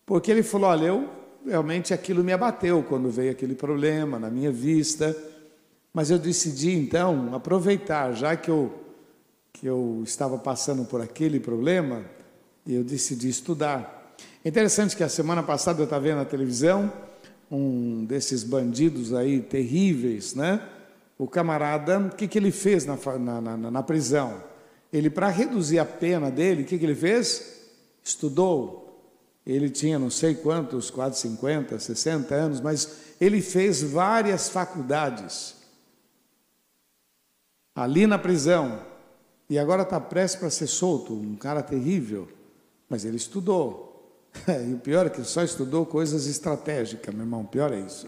porque 0.05 0.32
ele 0.32 0.43
falou: 0.43 0.70
olha, 0.70 0.86
eu 0.86 1.10
realmente 1.46 1.93
aquilo 1.93 2.24
me 2.24 2.32
abateu 2.32 2.84
quando 2.88 3.10
veio 3.10 3.32
aquele 3.32 3.53
problema 3.53 4.17
na 4.17 4.29
minha 4.29 4.51
vista, 4.51 5.15
mas 5.93 6.10
eu 6.10 6.17
decidi 6.17 6.72
então 6.72 7.36
aproveitar, 7.36 8.13
já 8.13 8.36
que 8.38 8.50
eu, 8.50 8.72
que 9.51 9.67
eu 9.67 10.01
estava 10.05 10.38
passando 10.38 10.86
por 10.86 11.01
aquele 11.01 11.39
problema, 11.39 12.03
eu 12.65 12.84
decidi 12.84 13.27
estudar. 13.27 14.15
É 14.43 14.48
interessante 14.48 14.96
que 14.96 15.03
a 15.03 15.10
semana 15.10 15.43
passada 15.43 15.82
eu 15.82 15.86
estava 15.86 16.03
vendo 16.03 16.17
na 16.17 16.25
televisão 16.25 16.91
um 17.51 18.05
desses 18.05 18.43
bandidos 18.43 19.13
aí 19.13 19.41
terríveis, 19.41 20.34
né? 20.34 20.62
O 21.17 21.27
camarada, 21.27 22.00
o 22.00 22.10
que, 22.10 22.27
que 22.27 22.38
ele 22.38 22.51
fez 22.51 22.86
na, 22.86 22.98
na, 23.20 23.41
na, 23.41 23.72
na 23.72 23.84
prisão? 23.84 24.52
Ele, 24.93 25.09
para 25.09 25.27
reduzir 25.27 25.79
a 25.79 25.85
pena 25.85 26.29
dele, 26.29 26.62
o 26.62 26.65
que, 26.65 26.77
que 26.77 26.85
ele 26.85 26.93
fez? 26.93 27.63
Estudou. 28.03 28.83
Ele 29.45 29.69
tinha 29.71 29.97
não 29.97 30.12
sei 30.12 30.35
quantos, 30.35 30.91
quase 30.91 31.19
50, 31.21 31.79
60 31.79 32.35
anos, 32.35 32.62
mas 32.62 32.97
ele 33.19 33.41
fez 33.41 33.81
várias 33.81 34.50
faculdades 34.50 35.55
ali 37.75 38.05
na 38.05 38.19
prisão. 38.19 38.79
E 39.50 39.57
agora 39.57 39.81
está 39.81 40.00
prestes 40.00 40.39
para 40.39 40.50
ser 40.50 40.67
solto, 40.67 41.13
um 41.13 41.35
cara 41.35 41.63
terrível. 41.63 42.27
Mas 42.88 43.03
ele 43.03 43.17
estudou. 43.17 43.89
E 44.47 44.73
o 44.73 44.79
pior 44.79 45.05
é 45.05 45.09
que 45.09 45.23
só 45.23 45.43
estudou 45.43 45.85
coisas 45.85 46.25
estratégicas, 46.25 47.13
meu 47.13 47.23
irmão. 47.23 47.41
O 47.41 47.47
pior 47.47 47.71
é 47.71 47.79
isso. 47.79 48.07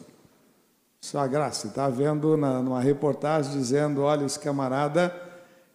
Só 1.01 1.19
a 1.19 1.27
graça. 1.27 1.67
Está 1.67 1.87
vendo 1.87 2.35
numa 2.35 2.81
reportagem 2.81 3.51
dizendo: 3.51 4.01
olha, 4.01 4.25
esse 4.25 4.39
camarada, 4.39 5.13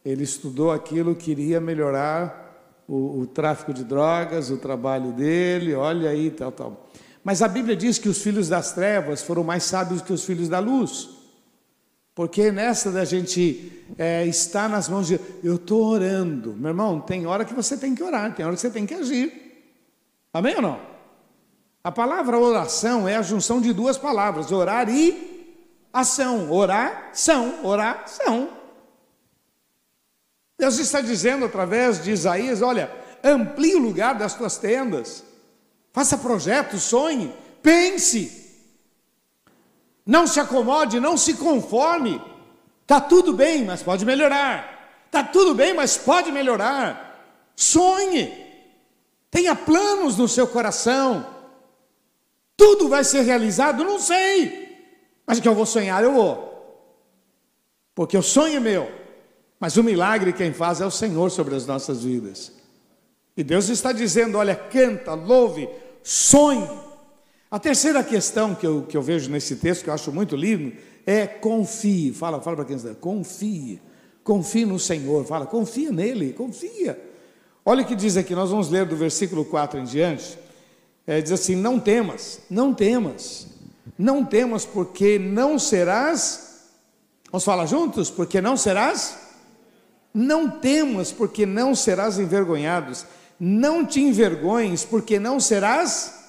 ele 0.05 0.25
estudou 0.25 0.71
aquilo, 0.71 1.15
queria 1.15 1.61
melhorar 1.61 2.83
o, 2.89 3.21
o 3.21 3.27
tráfico 3.27 3.73
de 3.73 3.85
drogas, 3.85 4.51
o 4.51 4.57
trabalho 4.57 5.13
dele, 5.13 5.75
olha 5.75 6.11
aí, 6.11 6.31
tal, 6.31 6.51
tal. 6.51 6.91
Mas 7.23 7.43
a 7.43 7.49
Bíblia 7.49 7.77
diz 7.77 7.99
que 7.99 8.09
os 8.09 8.23
filhos 8.23 8.49
das 8.49 8.73
trevas 8.73 9.23
foram 9.23 9.45
mais 9.45 9.65
sábios 9.65 10.03
que 10.03 10.13
os 10.13 10.25
filhos 10.25 10.49
da 10.49 10.59
luz. 10.59 11.09
Porque 12.15 12.51
nessa 12.51 12.91
da 12.91 13.05
gente 13.05 13.85
é, 13.97 14.27
estar 14.27 14.69
nas 14.69 14.89
mãos 14.89 15.07
de. 15.07 15.21
Eu 15.43 15.57
estou 15.57 15.85
orando. 15.85 16.55
Meu 16.55 16.71
irmão, 16.71 17.01
tem 17.01 17.27
hora 17.27 17.45
que 17.45 17.55
você 17.55 17.77
tem 17.77 17.95
que 17.95 18.03
orar, 18.03 18.35
tem 18.35 18.45
hora 18.45 18.55
que 18.55 18.61
você 18.61 18.71
tem 18.71 18.85
que 18.85 18.95
agir. 18.95 19.33
Amém 20.33 20.57
ou 20.57 20.63
não? 20.63 20.81
A 21.83 21.91
palavra 21.91 22.39
oração 22.39 23.09
é 23.09 23.17
a 23.17 23.23
junção 23.23 23.61
de 23.61 23.73
duas 23.73 23.97
palavras: 23.97 24.51
orar 24.51 24.89
e 24.89 25.57
ação. 25.93 26.51
Orar, 26.51 27.11
são. 27.13 28.60
Deus 30.61 30.79
está 30.79 31.01
dizendo 31.01 31.47
através 31.47 32.05
de 32.05 32.13
Isaías: 32.13 32.61
olha, 32.61 32.93
amplie 33.25 33.75
o 33.75 33.79
lugar 33.79 34.15
das 34.15 34.35
tuas 34.35 34.59
tendas, 34.59 35.25
faça 35.91 36.19
projetos, 36.19 36.83
sonhe, 36.83 37.35
pense. 37.63 38.39
Não 40.05 40.27
se 40.27 40.39
acomode, 40.39 41.01
não 41.01 41.17
se 41.17 41.35
conforme. 41.35 42.21
Está 42.83 43.01
tudo 43.01 43.33
bem, 43.33 43.65
mas 43.65 43.83
pode 43.83 44.05
melhorar. 44.05 45.05
Está 45.07 45.25
tudo 45.25 45.55
bem, 45.55 45.73
mas 45.73 45.97
pode 45.97 46.31
melhorar. 46.31 47.25
Sonhe. 47.57 48.47
Tenha 49.31 49.55
planos 49.55 50.17
no 50.17 50.29
seu 50.29 50.47
coração. 50.47 51.27
Tudo 52.57 52.89
vai 52.89 53.03
ser 53.05 53.23
realizado? 53.23 53.83
Não 53.85 53.99
sei. 53.99 54.69
Mas 55.25 55.41
que 55.41 55.49
eu 55.49 55.55
vou 55.55 55.65
sonhar, 55.65 56.03
eu 56.03 56.13
vou. 56.13 56.51
Porque 57.95 58.17
o 58.17 58.23
sonho 58.23 58.57
é 58.57 58.61
meu. 58.61 59.00
Mas 59.61 59.77
o 59.77 59.85
milagre 59.85 60.33
quem 60.33 60.55
faz 60.55 60.81
é 60.81 60.87
o 60.87 60.91
Senhor 60.91 61.31
sobre 61.31 61.55
as 61.55 61.67
nossas 61.67 62.03
vidas. 62.03 62.51
E 63.37 63.45
Deus 63.45 63.69
está 63.69 63.93
dizendo: 63.93 64.39
olha, 64.39 64.57
canta, 64.57 65.13
louve, 65.13 65.69
sonhe. 66.03 66.67
A 67.51 67.59
terceira 67.59 68.03
questão 68.03 68.55
que 68.55 68.67
eu, 68.67 68.83
que 68.89 68.97
eu 68.97 69.03
vejo 69.03 69.31
nesse 69.31 69.57
texto, 69.57 69.85
que 69.85 69.91
eu 69.91 69.95
acho 69.95 70.11
muito 70.11 70.35
lindo, 70.35 70.73
é 71.05 71.27
confie. 71.27 72.13
Fala, 72.13 72.41
fala 72.41 72.57
para 72.57 72.65
quem 72.65 72.77
está. 72.77 72.95
Confie. 72.95 73.83
Confie 74.25 74.65
no 74.65 74.79
Senhor. 74.79 75.27
Fala, 75.27 75.45
confia 75.45 75.93
nele, 75.93 76.33
confia. 76.33 76.99
Olha 77.65 77.83
o 77.83 77.87
que 77.87 77.95
diz 77.95 78.17
aqui, 78.17 78.35
nós 78.35 78.51
vamos 78.51 78.71
ler 78.71 78.87
do 78.87 78.97
versículo 78.97 79.45
4 79.45 79.79
em 79.79 79.85
diante. 79.85 80.39
É, 81.07 81.21
diz 81.21 81.33
assim: 81.33 81.55
Não 81.55 81.79
temas, 81.79 82.41
não 82.49 82.73
temas, 82.73 83.47
não 83.99 84.25
temas, 84.25 84.65
porque 84.65 85.19
não 85.19 85.59
serás. 85.59 86.49
Vamos 87.31 87.45
falar 87.45 87.67
juntos? 87.67 88.11
Porque 88.11 88.41
não 88.41 88.57
serás? 88.57 89.20
Não 90.13 90.51
temas, 90.51 91.13
porque 91.13 91.47
não 91.47 91.75
serás 91.75 92.19
envergonhados. 92.19 93.07
Não 93.39 93.87
te 93.87 94.01
envergonhes, 94.01 94.85
porque 94.85 95.19
não 95.19 95.41
serás 95.41 96.21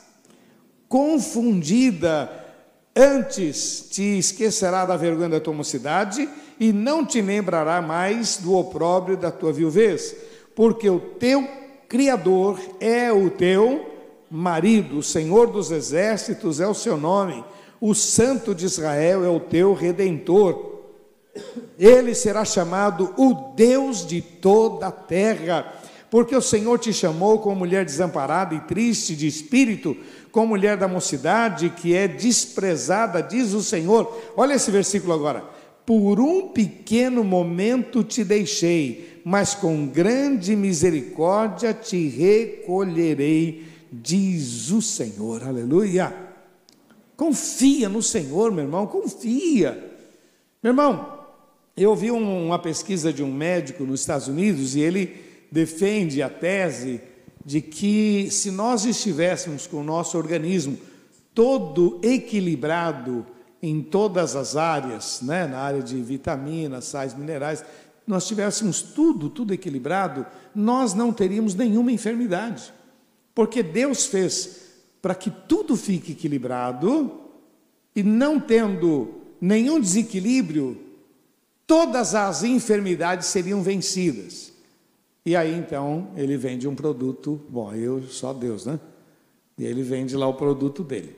confundida, 0.88 2.30
antes 2.94 3.88
te 3.90 4.20
esquecerá 4.20 4.86
da 4.86 4.98
vergonha 4.98 5.30
da 5.30 5.40
tua 5.40 5.54
mocidade 5.54 6.28
e 6.60 6.74
não 6.74 7.06
te 7.06 7.22
lembrará 7.22 7.82
mais 7.82 8.38
do 8.38 8.54
opróbrio 8.56 9.16
da 9.16 9.32
tua 9.32 9.54
viuvez, 9.54 10.14
porque 10.54 10.90
o 10.90 11.00
teu 11.00 11.48
Criador 11.88 12.60
é 12.80 13.12
o 13.12 13.30
teu 13.30 13.86
marido, 14.30 15.00
o 15.00 15.04
Senhor 15.04 15.48
dos 15.48 15.72
exércitos 15.72 16.62
é 16.62 16.68
o 16.68 16.74
seu 16.74 16.96
nome, 16.96 17.44
o 17.82 17.94
Santo 17.94 18.56
de 18.56 18.66
Israel 18.66 19.26
é 19.26 19.30
o 19.30 19.42
teu 19.42 19.74
redentor. 19.74 20.71
Ele 21.78 22.14
será 22.14 22.44
chamado 22.44 23.14
o 23.18 23.54
Deus 23.56 24.06
de 24.06 24.22
toda 24.22 24.88
a 24.88 24.92
terra, 24.92 25.74
porque 26.10 26.36
o 26.36 26.42
Senhor 26.42 26.78
te 26.78 26.92
chamou 26.92 27.40
como 27.40 27.56
mulher 27.56 27.86
desamparada 27.86 28.54
e 28.54 28.60
triste 28.62 29.16
de 29.16 29.28
espírito 29.28 29.96
com 30.32 30.46
mulher 30.46 30.78
da 30.78 30.88
mocidade 30.88 31.70
que 31.70 31.96
é 31.96 32.08
desprezada, 32.08 33.22
diz 33.22 33.54
o 33.54 33.64
Senhor. 33.64 34.14
Olha 34.36 34.54
esse 34.54 34.72
versículo 34.72 35.14
agora. 35.14 35.44
Por 35.86 36.20
um 36.20 36.50
pequeno 36.50 37.24
momento 37.24 38.04
te 38.04 38.24
deixei, 38.24 39.22
mas 39.26 39.54
com 39.56 39.88
grande 39.88 40.56
misericórdia 40.56 41.74
te 41.74 42.08
recolherei, 42.08 43.66
diz 43.92 44.70
o 44.70 44.82
Senhor. 44.82 45.44
Aleluia. 45.44 46.14
Confia 47.18 47.90
no 47.90 48.02
Senhor, 48.02 48.52
meu 48.52 48.66
irmão, 48.66 48.88
confia. 48.88 49.92
Meu 50.64 50.72
irmão, 50.72 51.21
eu 51.76 51.90
ouvi 51.90 52.12
uma 52.12 52.60
pesquisa 52.60 53.14
de 53.14 53.24
um 53.24 53.32
médico 53.32 53.84
nos 53.84 54.02
Estados 54.02 54.28
Unidos 54.28 54.76
e 54.76 54.82
ele 54.82 55.16
defende 55.52 56.22
a 56.22 56.30
tese 56.30 57.02
de 57.46 57.62
que 57.62 58.30
se 58.30 58.52
nós 58.52 58.86
estivéssemos 58.86 59.68
com 59.68 59.78
o 59.78 59.84
nosso 59.84 60.18
organismo 60.18 60.78
todo 61.34 62.00
equilibrado 62.04 63.26
em 63.62 63.82
todas 63.82 64.36
as 64.36 64.56
áreas, 64.56 65.22
né, 65.22 65.48
na 65.48 65.60
área 65.60 65.82
de 65.82 66.02
vitaminas, 66.02 66.86
sais 66.86 67.16
minerais, 67.16 67.64
nós 68.06 68.28
tivéssemos 68.28 68.82
tudo, 68.82 69.30
tudo 69.30 69.54
equilibrado, 69.54 70.26
nós 70.54 70.94
não 70.94 71.14
teríamos 71.14 71.56
nenhuma 71.56 71.92
enfermidade. 71.92 72.74
Porque 73.34 73.64
Deus 73.64 74.08
fez 74.08 74.62
para 75.02 75.16
que 75.16 75.30
tudo 75.30 75.76
fique 75.76 76.12
equilibrado 76.12 77.20
e 77.96 78.04
não 78.04 78.40
tendo 78.40 79.22
nenhum 79.40 79.80
desequilíbrio, 79.80 80.91
todas 81.66 82.16
as 82.16 82.44
enfermidades 82.44 83.28
seriam 83.28 83.62
vencidas. 83.62 84.52
E 85.26 85.36
aí 85.36 85.54
então 85.54 86.12
ele 86.16 86.36
vende 86.38 86.68
um 86.68 86.76
produto, 86.76 87.40
bom, 87.50 87.74
eu 87.74 88.02
só 88.04 88.34
Deus, 88.34 88.66
né? 88.66 88.80
E 89.58 89.66
ele 89.66 89.84
vende 89.84 90.16
lá 90.16 90.28
o 90.28 90.34
produto 90.34 90.84
dele. 90.84 91.16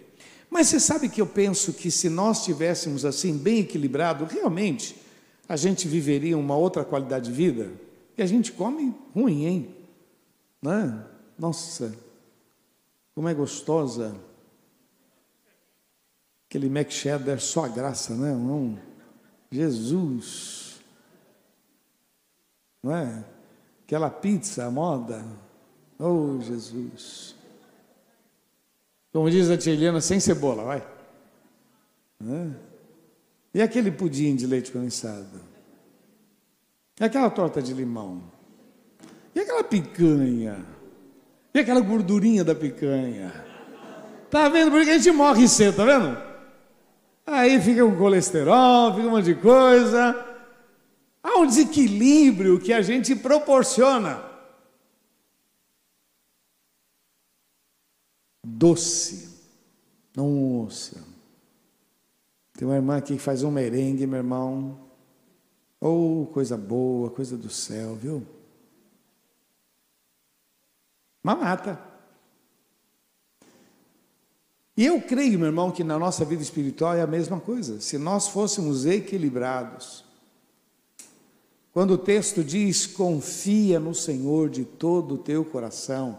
Mas 0.50 0.68
você 0.68 0.80
sabe 0.80 1.10
que 1.10 1.22
eu 1.22 1.26
penso 1.26 1.74
que 1.74 1.90
se 1.90 2.10
nós 2.10 2.44
tivéssemos 2.44 3.06
assim 3.06 3.38
bem 3.38 3.60
equilibrado, 3.60 4.26
realmente 4.26 4.96
a 5.48 5.56
gente 5.56 5.88
viveria 5.88 6.38
uma 6.38 6.56
outra 6.56 6.86
qualidade 6.86 7.30
de 7.30 7.36
vida. 7.36 7.72
E 8.18 8.22
a 8.22 8.26
gente 8.26 8.52
come 8.52 8.94
ruim, 9.16 9.46
hein? 9.46 9.76
Né? 10.62 11.06
Nossa, 11.38 11.98
como 13.16 13.28
é 13.28 13.34
gostosa. 13.34 14.16
Aquele 16.48 16.70
Mac 16.70 16.92
Cheddar, 16.92 17.40
só 17.40 17.66
a 17.66 17.68
graça, 17.68 18.14
né? 18.14 18.32
Não, 18.32 18.78
Jesus. 19.54 20.80
Não 22.82 22.96
é? 22.96 23.24
Aquela 23.86 24.10
pizza, 24.10 24.70
moda. 24.72 25.24
Oh, 26.00 26.40
Jesus. 26.42 27.36
Como 29.12 29.30
diz 29.30 29.50
a 29.52 29.58
tia 29.58 29.74
Helena, 29.74 30.02
sem 30.02 30.20
cebola, 30.20 30.64
vai. 30.64 30.88
E 33.54 33.62
aquele 33.62 33.92
pudim 33.92 34.36
de 34.36 34.48
leite 34.48 34.72
condensado? 34.72 35.40
E 37.00 37.04
aquela 37.04 37.30
torta 37.30 37.62
de 37.62 37.74
limão? 37.74 38.24
E 39.36 39.40
aquela 39.40 39.64
picanha? 39.64 40.66
E 41.54 41.60
aquela 41.60 41.82
gordurinha 41.82 42.44
da 42.44 42.56
picanha? 42.56 43.46
Tá 44.32 44.50
vendo? 44.50 44.72
Porque 44.72 44.90
a 44.90 44.98
gente 44.98 45.12
morre 45.12 45.48
cedo, 45.48 45.76
tá 45.76 45.86
vendo? 45.86 46.33
Aí 47.26 47.60
fica 47.62 47.84
com 47.86 47.96
colesterol, 47.96 48.94
fica 48.94 49.08
um 49.08 49.12
monte 49.12 49.26
de 49.26 49.36
coisa. 49.36 50.34
Há 51.24 51.40
um 51.40 51.46
desequilíbrio 51.46 52.60
que 52.60 52.74
a 52.74 52.82
gente 52.82 53.16
proporciona. 53.16 54.22
Doce, 58.46 59.42
não 60.16 60.60
ouça. 60.60 61.02
Tem 62.54 62.68
uma 62.68 62.76
irmã 62.76 62.98
aqui 62.98 63.16
que 63.16 63.22
faz 63.22 63.42
um 63.42 63.52
merengue, 63.52 64.06
meu 64.06 64.18
irmão. 64.18 64.80
Oh, 65.80 66.28
coisa 66.32 66.58
boa, 66.58 67.10
coisa 67.10 67.38
do 67.38 67.50
céu, 67.50 67.96
viu? 67.96 68.26
Mamata. 71.24 71.93
E 74.76 74.86
eu 74.86 75.00
creio, 75.02 75.38
meu 75.38 75.48
irmão, 75.48 75.72
que 75.72 75.84
na 75.84 76.00
nossa 76.00 76.26
vida 76.26 76.42
espiritual 76.42 76.96
é 76.96 77.02
a 77.02 77.08
mesma 77.08 77.40
coisa. 77.40 77.80
Se 77.80 77.98
nós 77.98 78.28
fôssemos 78.28 78.86
equilibrados, 78.86 80.04
quando 81.72 81.92
o 81.92 81.98
texto 81.98 82.44
diz: 82.44 82.86
confia 82.88 83.80
no 83.80 83.94
Senhor 83.94 84.50
de 84.50 84.66
todo 84.66 85.16
o 85.16 85.20
teu 85.20 85.46
coração, 85.46 86.18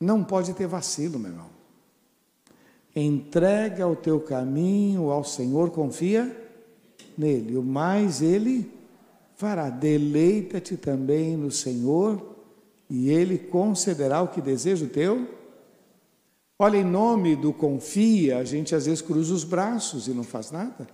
não 0.00 0.24
pode 0.24 0.54
ter 0.54 0.66
vacilo, 0.66 1.18
meu 1.18 1.30
irmão. 1.30 1.50
Entrega 2.94 3.86
o 3.86 3.96
teu 3.96 4.20
caminho 4.20 5.10
ao 5.10 5.24
Senhor, 5.24 5.70
confia 5.70 6.36
nele, 7.16 7.56
o 7.56 7.62
mais 7.62 8.20
ele 8.20 8.70
fará. 9.42 9.68
Deleita-te 9.68 10.76
também 10.76 11.36
no 11.36 11.50
Senhor, 11.50 12.36
e 12.88 13.10
Ele 13.10 13.36
concederá 13.36 14.22
o 14.22 14.28
que 14.28 14.40
deseja 14.40 14.84
o 14.84 14.88
teu. 14.88 15.41
Olha, 16.58 16.76
em 16.76 16.84
nome 16.84 17.34
do 17.34 17.52
confia, 17.52 18.38
a 18.38 18.44
gente 18.44 18.74
às 18.74 18.86
vezes 18.86 19.02
cruza 19.02 19.34
os 19.34 19.44
braços 19.44 20.06
e 20.06 20.10
não 20.10 20.22
faz 20.22 20.50
nada. 20.50 20.86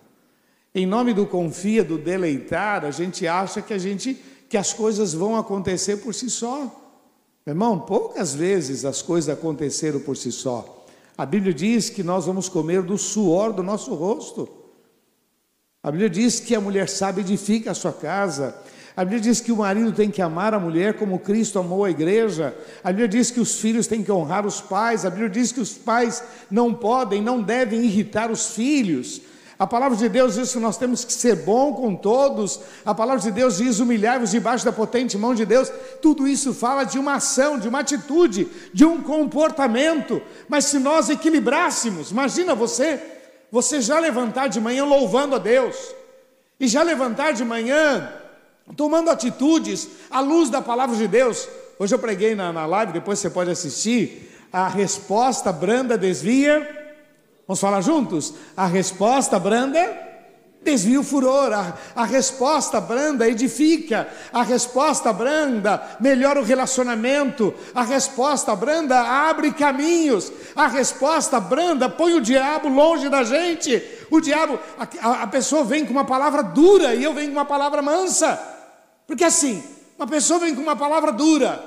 Em 0.75 0.87
nome 0.87 1.13
do 1.13 1.27
confia, 1.27 1.83
do 1.83 1.99
deleitar, 1.99 2.85
a 2.85 2.91
gente 2.91 3.27
acha 3.27 3.61
que 3.61 3.75
a 3.75 3.79
gente 3.79 4.17
que 4.49 4.57
as 4.57 4.73
coisas 4.73 5.13
vão 5.13 5.37
acontecer 5.37 5.99
por 5.99 6.15
si 6.15 6.31
só. 6.31 6.59
Meu 7.45 7.53
irmão, 7.53 7.79
poucas 7.81 8.35
vezes 8.35 8.85
as 8.85 9.03
coisas 9.03 9.29
aconteceram 9.29 10.01
por 10.01 10.17
si 10.17 10.33
só. 10.33 10.87
A 11.17 11.27
Bíblia 11.27 11.53
diz 11.53 11.91
que 11.91 12.03
nós 12.03 12.27
vamos 12.27 12.49
comer 12.49 12.83
do 12.83 12.97
suor 12.97 13.53
do 13.53 13.63
nosso 13.63 13.95
rosto. 13.95 14.49
A 15.83 15.91
Bíblia 15.91 16.09
diz 16.09 16.41
que 16.41 16.55
a 16.55 16.61
mulher 16.61 16.89
sábia 16.89 17.23
edifica 17.23 17.71
a 17.71 17.75
sua 17.75 17.93
casa. 17.93 18.57
A 18.99 19.05
Bíblia 19.05 19.21
diz 19.21 19.41
que 19.41 19.53
o 19.53 19.59
marido 19.59 19.93
tem 19.93 20.11
que 20.11 20.21
amar 20.21 20.53
a 20.53 20.59
mulher 20.59 20.95
como 20.95 21.21
Cristo 21.21 21.61
amou 21.61 21.85
a 21.85 21.91
igreja. 21.91 22.53
A 22.83 22.89
Bíblia 22.89 23.07
diz 23.07 23.31
que 23.31 23.39
os 23.39 23.61
filhos 23.61 23.87
têm 23.87 24.03
que 24.03 24.11
honrar 24.11 24.45
os 24.45 24.61
pais. 24.61 25.07
A 25.07 25.11
Bíblia 25.11 25.31
diz 25.31 25.53
que 25.53 25.61
os 25.61 25.75
pais 25.75 26.21
não 26.51 26.75
podem, 26.75 27.23
não 27.23 27.41
devem 27.41 27.85
irritar 27.85 28.29
os 28.29 28.57
filhos. 28.57 29.21
A 29.57 29.69
palavra 29.69 29.97
de 29.97 30.09
Deus 30.09 30.35
diz 30.35 30.53
que 30.53 30.59
nós 30.59 30.77
temos 30.77 31.05
que 31.05 31.13
ser 31.13 31.37
bom 31.37 31.75
com 31.75 31.95
todos. 31.95 32.59
A 32.85 32.93
palavra 32.93 33.23
de 33.23 33.31
Deus 33.31 33.59
diz: 33.59 33.79
humilhai-vos 33.79 34.33
debaixo 34.33 34.65
da 34.65 34.73
potente 34.73 35.17
mão 35.17 35.33
de 35.33 35.47
Deus. 35.47 35.71
Tudo 36.03 36.27
isso 36.27 36.53
fala 36.53 36.83
de 36.83 36.99
uma 36.99 37.15
ação, 37.15 37.57
de 37.57 37.69
uma 37.69 37.79
atitude, 37.79 38.49
de 38.75 38.85
um 38.85 39.01
comportamento. 39.01 40.21
Mas 40.49 40.65
se 40.65 40.81
nós 40.81 41.09
equilibrássemos, 41.09 42.11
imagina 42.11 42.53
você, 42.53 43.01
você 43.49 43.81
já 43.81 44.01
levantar 44.01 44.49
de 44.49 44.61
manhã 44.61 44.85
louvando 44.85 45.37
a 45.37 45.39
Deus, 45.39 45.77
e 46.59 46.67
já 46.67 46.83
levantar 46.83 47.31
de 47.33 47.45
manhã 47.45 48.13
tomando 48.77 49.11
atitudes 49.11 49.89
à 50.11 50.21
luz 50.21 50.51
da 50.51 50.63
palavra 50.63 50.97
de 50.97 51.09
Deus. 51.09 51.49
Hoje 51.79 51.95
eu 51.95 51.99
preguei 51.99 52.35
na, 52.35 52.53
na 52.53 52.67
live, 52.67 52.93
depois 52.93 53.19
você 53.19 53.31
pode 53.31 53.51
assistir. 53.51 54.31
A 54.53 54.69
resposta 54.69 55.53
branda 55.53 55.99
desvia 55.99 56.79
Vamos 57.49 57.61
falar 57.61 57.81
juntos? 57.81 58.35
A 58.55 58.67
resposta 58.67 59.39
branda 59.39 60.07
desvia 60.63 61.01
o 61.01 61.05
furor, 61.05 61.51
a, 61.51 61.73
a, 61.97 62.05
resposta 62.05 62.79
branda 62.79 63.27
edifica, 63.27 64.07
a 64.31 64.43
resposta 64.43 65.15
branda 65.15 65.97
melhora 65.99 66.41
o 66.41 66.45
relacionamento, 66.45 67.55
a 67.75 67.83
resposta 67.83 68.55
branda 68.55 69.01
abre 69.01 69.51
caminhos, 69.53 70.31
a 70.55 70.67
resposta 70.67 71.41
branda 71.41 71.89
põe 71.89 72.13
o 72.13 72.21
diabo 72.21 72.69
longe 72.69 73.09
da 73.09 73.25
gente. 73.25 73.83
O 74.11 74.21
diabo, 74.21 74.59
a, 75.01 75.23
a 75.23 75.27
pessoa 75.27 75.65
vem 75.65 75.87
com 75.87 75.93
uma 75.93 76.05
palavra 76.05 76.43
dura 76.43 76.95
e 76.95 77.03
eu 77.03 77.15
venho 77.15 77.29
com 77.29 77.39
uma 77.39 77.47
palavra 77.47 77.81
mansa, 77.81 78.58
porque 79.09 79.25
assim, 79.25 79.65
uma 79.97 80.07
pessoa 80.07 80.39
vem 80.39 80.55
com 80.55 80.61
uma 80.61 80.77
palavra 80.77 81.11
dura, 81.11 81.65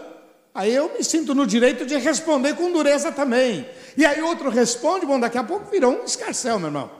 aí 0.53 0.71
eu 0.73 0.93
me 0.93 1.03
sinto 1.03 1.33
no 1.33 1.47
direito 1.47 1.87
de 1.87 1.97
responder 1.97 2.55
com 2.55 2.71
dureza 2.71 3.11
também. 3.11 3.67
E 3.97 4.05
aí 4.05 4.21
outro 4.21 4.47
responde, 4.51 5.07
bom, 5.07 5.19
daqui 5.19 5.39
a 5.39 5.43
pouco 5.43 5.71
virou 5.71 5.91
um 5.91 6.03
escarcel, 6.03 6.59
meu 6.59 6.67
irmão. 6.67 6.91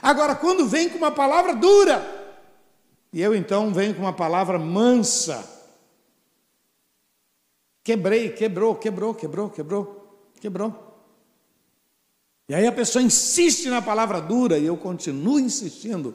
Agora, 0.00 0.34
quando 0.34 0.66
vem 0.66 0.88
com 0.88 0.96
uma 0.96 1.10
palavra 1.10 1.54
dura, 1.54 2.02
e 3.12 3.20
eu 3.20 3.34
então 3.34 3.70
venho 3.70 3.94
com 3.94 4.00
uma 4.00 4.14
palavra 4.14 4.58
mansa, 4.58 5.46
quebrei, 7.84 8.30
quebrou, 8.30 8.74
quebrou, 8.74 9.14
quebrou, 9.14 9.50
quebrou, 9.50 10.30
quebrou. 10.40 10.92
E 12.48 12.54
aí 12.54 12.66
a 12.66 12.72
pessoa 12.72 13.02
insiste 13.02 13.68
na 13.68 13.82
palavra 13.82 14.22
dura 14.22 14.58
e 14.58 14.64
eu 14.64 14.76
continuo 14.78 15.38
insistindo 15.38 16.14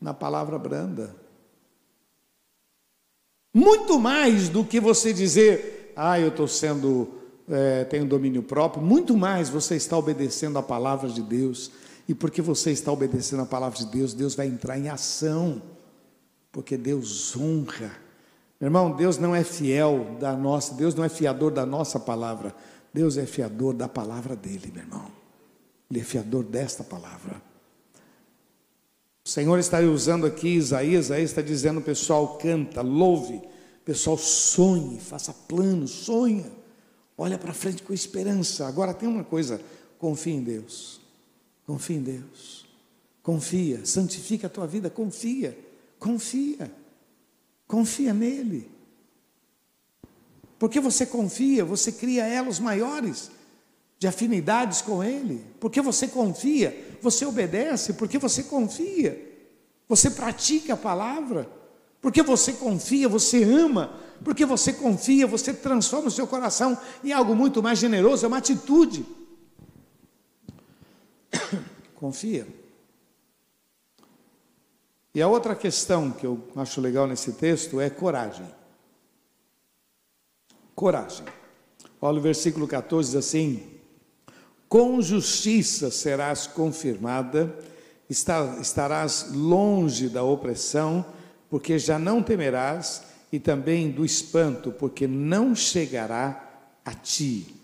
na 0.00 0.14
palavra 0.14 0.56
branda. 0.56 1.27
Muito 3.52 3.98
mais 3.98 4.48
do 4.48 4.64
que 4.64 4.78
você 4.78 5.12
dizer, 5.12 5.92
ah, 5.96 6.18
eu 6.20 6.28
estou 6.28 6.46
sendo 6.46 7.08
é, 7.48 7.86
um 8.00 8.06
domínio 8.06 8.42
próprio, 8.42 8.82
muito 8.82 9.16
mais 9.16 9.48
você 9.48 9.76
está 9.76 9.96
obedecendo 9.96 10.58
a 10.58 10.62
palavra 10.62 11.08
de 11.08 11.22
Deus. 11.22 11.70
E 12.08 12.14
porque 12.14 12.40
você 12.40 12.70
está 12.70 12.90
obedecendo 12.90 13.42
a 13.42 13.46
palavra 13.46 13.78
de 13.78 13.86
Deus, 13.86 14.14
Deus 14.14 14.34
vai 14.34 14.46
entrar 14.46 14.78
em 14.78 14.88
ação, 14.88 15.60
porque 16.50 16.76
Deus 16.76 17.36
honra. 17.36 17.92
Meu 18.58 18.68
irmão, 18.68 18.92
Deus 18.92 19.18
não 19.18 19.34
é 19.34 19.44
fiel 19.44 20.16
da 20.18 20.34
nossa, 20.34 20.74
Deus 20.74 20.94
não 20.94 21.04
é 21.04 21.08
fiador 21.08 21.50
da 21.50 21.66
nossa 21.66 22.00
palavra, 22.00 22.54
Deus 22.94 23.18
é 23.18 23.26
fiador 23.26 23.74
da 23.74 23.86
palavra 23.86 24.34
dele, 24.34 24.72
meu 24.72 24.82
irmão. 24.82 25.06
Ele 25.90 26.00
é 26.00 26.02
fiador 26.02 26.44
desta 26.44 26.82
palavra. 26.82 27.42
O 29.28 29.30
Senhor 29.30 29.58
está 29.58 29.78
usando 29.80 30.24
aqui 30.24 30.48
Isaías, 30.54 31.04
Isaías 31.04 31.28
está 31.28 31.42
dizendo, 31.42 31.82
pessoal, 31.82 32.38
canta, 32.38 32.80
louve, 32.80 33.42
pessoal, 33.84 34.16
sonhe, 34.16 34.98
faça 34.98 35.34
planos, 35.34 35.90
sonha. 35.90 36.50
Olha 37.14 37.36
para 37.36 37.52
frente 37.52 37.82
com 37.82 37.92
esperança. 37.92 38.66
Agora 38.66 38.94
tem 38.94 39.06
uma 39.06 39.22
coisa: 39.22 39.60
confia 39.98 40.32
em 40.32 40.42
Deus. 40.42 40.98
Confia 41.66 41.96
em 41.96 42.02
Deus. 42.02 42.64
Confia. 43.22 43.84
Santifica 43.84 44.46
a 44.46 44.50
tua 44.50 44.66
vida. 44.66 44.88
Confia. 44.88 45.58
Confia. 45.98 46.72
Confia 47.66 48.14
nele. 48.14 48.70
Porque 50.58 50.80
você 50.80 51.04
confia, 51.04 51.66
você 51.66 51.92
cria 51.92 52.24
elos 52.24 52.58
maiores 52.58 53.30
de 53.98 54.06
afinidades 54.06 54.80
com 54.80 55.04
Ele. 55.04 55.44
Porque 55.60 55.82
você 55.82 56.08
confia, 56.08 56.87
você 57.00 57.24
obedece, 57.24 57.94
porque 57.94 58.18
você 58.18 58.42
confia. 58.42 59.26
Você 59.88 60.10
pratica 60.10 60.74
a 60.74 60.76
palavra. 60.76 61.48
Porque 62.00 62.22
você 62.22 62.52
confia, 62.52 63.08
você 63.08 63.42
ama, 63.42 63.92
porque 64.22 64.44
você 64.46 64.72
confia, 64.72 65.26
você 65.26 65.52
transforma 65.52 66.08
o 66.08 66.10
seu 66.10 66.26
coração 66.26 66.78
em 67.02 67.12
algo 67.12 67.34
muito 67.34 67.62
mais 67.62 67.78
generoso, 67.78 68.24
é 68.24 68.28
uma 68.28 68.38
atitude. 68.38 69.04
confia. 71.96 72.46
E 75.14 75.20
a 75.20 75.26
outra 75.26 75.56
questão 75.56 76.12
que 76.12 76.24
eu 76.24 76.40
acho 76.54 76.80
legal 76.80 77.06
nesse 77.06 77.32
texto 77.32 77.80
é 77.80 77.90
coragem. 77.90 78.46
Coragem. 80.74 81.26
Olha 82.00 82.18
o 82.18 82.22
versículo 82.22 82.68
14 82.68 83.10
diz 83.10 83.16
assim: 83.16 83.77
Com 84.68 85.00
justiça 85.00 85.90
serás 85.90 86.46
confirmada, 86.46 87.54
estarás 88.08 89.30
longe 89.32 90.08
da 90.08 90.22
opressão 90.22 91.04
porque 91.48 91.78
já 91.78 91.98
não 91.98 92.22
temerás, 92.22 93.02
e 93.32 93.38
também 93.38 93.90
do 93.90 94.04
espanto, 94.04 94.72
porque 94.72 95.06
não 95.06 95.54
chegará 95.54 96.60
a 96.84 96.94
ti. 96.94 97.54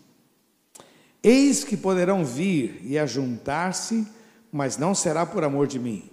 Eis 1.23 1.64
que 1.64 1.77
poderão 1.77 2.25
vir 2.25 2.81
e 2.83 2.99
ajuntar-se, 2.99 4.07
mas 4.53 4.77
não 4.77 4.95
será 4.95 5.25
por 5.25 5.43
amor 5.43 5.67
de 5.67 5.79
mim. 5.79 6.11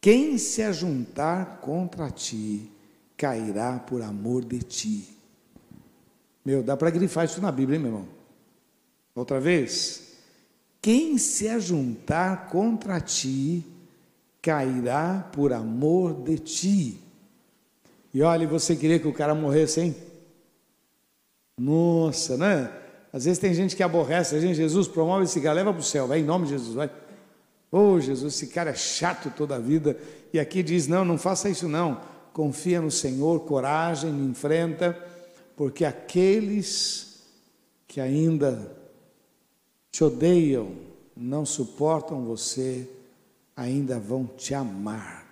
Quem 0.00 0.38
se 0.38 0.62
ajuntar 0.62 1.58
contra 1.60 2.10
ti, 2.10 2.70
cairá 3.16 3.78
por 3.78 4.02
amor 4.02 4.44
de 4.44 4.58
ti. 4.58 5.16
Meu, 6.44 6.62
dá 6.62 6.76
para 6.76 6.90
grifar 6.90 7.24
isso 7.24 7.40
na 7.40 7.52
Bíblia, 7.52 7.76
hein, 7.76 7.82
meu 7.82 7.92
irmão? 7.92 8.17
Outra 9.18 9.40
vez. 9.40 10.12
Quem 10.80 11.18
se 11.18 11.48
ajuntar 11.48 12.48
contra 12.50 13.00
ti, 13.00 13.66
cairá 14.40 15.28
por 15.32 15.52
amor 15.52 16.22
de 16.22 16.38
ti. 16.38 17.00
E 18.14 18.22
olha, 18.22 18.46
você 18.46 18.76
queria 18.76 19.00
que 19.00 19.08
o 19.08 19.12
cara 19.12 19.34
morresse, 19.34 19.80
hein? 19.80 19.96
Nossa, 21.58 22.36
né? 22.36 22.70
Às 23.12 23.24
vezes 23.24 23.40
tem 23.40 23.52
gente 23.52 23.74
que 23.74 23.82
aborrece 23.82 24.36
a 24.36 24.40
gente, 24.40 24.54
Jesus 24.54 24.86
promove 24.86 25.24
esse 25.24 25.40
cara, 25.40 25.54
leva 25.54 25.72
para 25.72 25.80
o 25.80 25.84
céu, 25.84 26.06
vai 26.06 26.20
em 26.20 26.24
nome 26.24 26.44
de 26.44 26.52
Jesus, 26.52 26.74
vai. 26.74 26.88
Oh, 27.72 27.98
Jesus, 27.98 28.34
esse 28.34 28.46
cara 28.46 28.70
é 28.70 28.74
chato 28.76 29.32
toda 29.36 29.56
a 29.56 29.58
vida. 29.58 29.98
E 30.32 30.38
aqui 30.38 30.62
diz: 30.62 30.86
não, 30.86 31.04
não 31.04 31.18
faça 31.18 31.50
isso 31.50 31.68
não. 31.68 32.00
Confia 32.32 32.80
no 32.80 32.90
Senhor, 32.90 33.40
coragem, 33.40 34.10
enfrenta, 34.26 34.96
porque 35.56 35.84
aqueles 35.84 37.24
que 37.88 38.00
ainda 38.00 38.77
te 39.98 40.04
odeiam, 40.04 40.76
não 41.16 41.44
suportam 41.44 42.24
você, 42.24 42.88
ainda 43.56 43.98
vão 43.98 44.24
te 44.24 44.54
amar. 44.54 45.26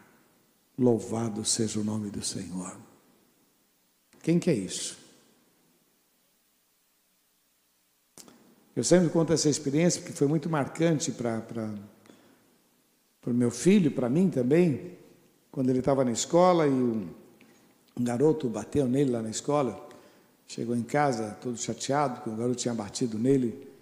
Louvado 0.76 1.44
seja 1.44 1.78
o 1.78 1.84
nome 1.84 2.10
do 2.10 2.20
Senhor. 2.20 2.76
Quem 4.20 4.40
que 4.40 4.50
é 4.50 4.54
isso? 4.54 4.98
Eu 8.74 8.82
sempre 8.82 9.08
conto 9.08 9.32
essa 9.32 9.48
experiência 9.48 10.00
porque 10.00 10.16
foi 10.16 10.26
muito 10.26 10.50
marcante 10.50 11.12
para 11.12 11.72
o 13.24 13.32
meu 13.32 13.52
filho, 13.52 13.92
para 13.92 14.08
mim 14.08 14.28
também, 14.28 14.98
quando 15.52 15.70
ele 15.70 15.78
estava 15.78 16.04
na 16.04 16.10
escola 16.10 16.66
e 16.66 16.70
um, 16.70 17.08
um 17.96 18.02
garoto 18.02 18.48
bateu 18.48 18.88
nele 18.88 19.12
lá 19.12 19.22
na 19.22 19.30
escola. 19.30 19.88
Chegou 20.48 20.74
em 20.74 20.82
casa 20.82 21.38
todo 21.40 21.56
chateado, 21.56 22.16
porque 22.16 22.30
o 22.30 22.36
garoto 22.36 22.56
tinha 22.56 22.74
batido 22.74 23.16
nele. 23.16 23.75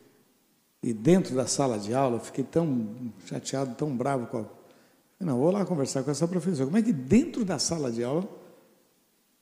E 0.85 0.93
dentro 0.93 1.35
da 1.35 1.47
sala 1.47 1.79
de 1.79 1.95
aula, 1.95 2.17
eu 2.17 2.21
fiquei 2.21 2.45
tão 2.45 3.11
chateado, 3.25 3.75
tão 3.75 3.97
bravo 3.97 4.27
com 4.27 4.41
a. 4.41 4.45
Não, 5.19 5.39
vou 5.39 5.51
lá 5.51 5.65
conversar 5.65 6.03
com 6.03 6.11
essa 6.11 6.29
professora. 6.29 6.67
Como 6.67 6.77
é 6.77 6.83
que 6.83 6.93
dentro 6.93 7.43
da 7.43 7.59
sala 7.59 7.91
de 7.91 8.05
aula 8.05 8.29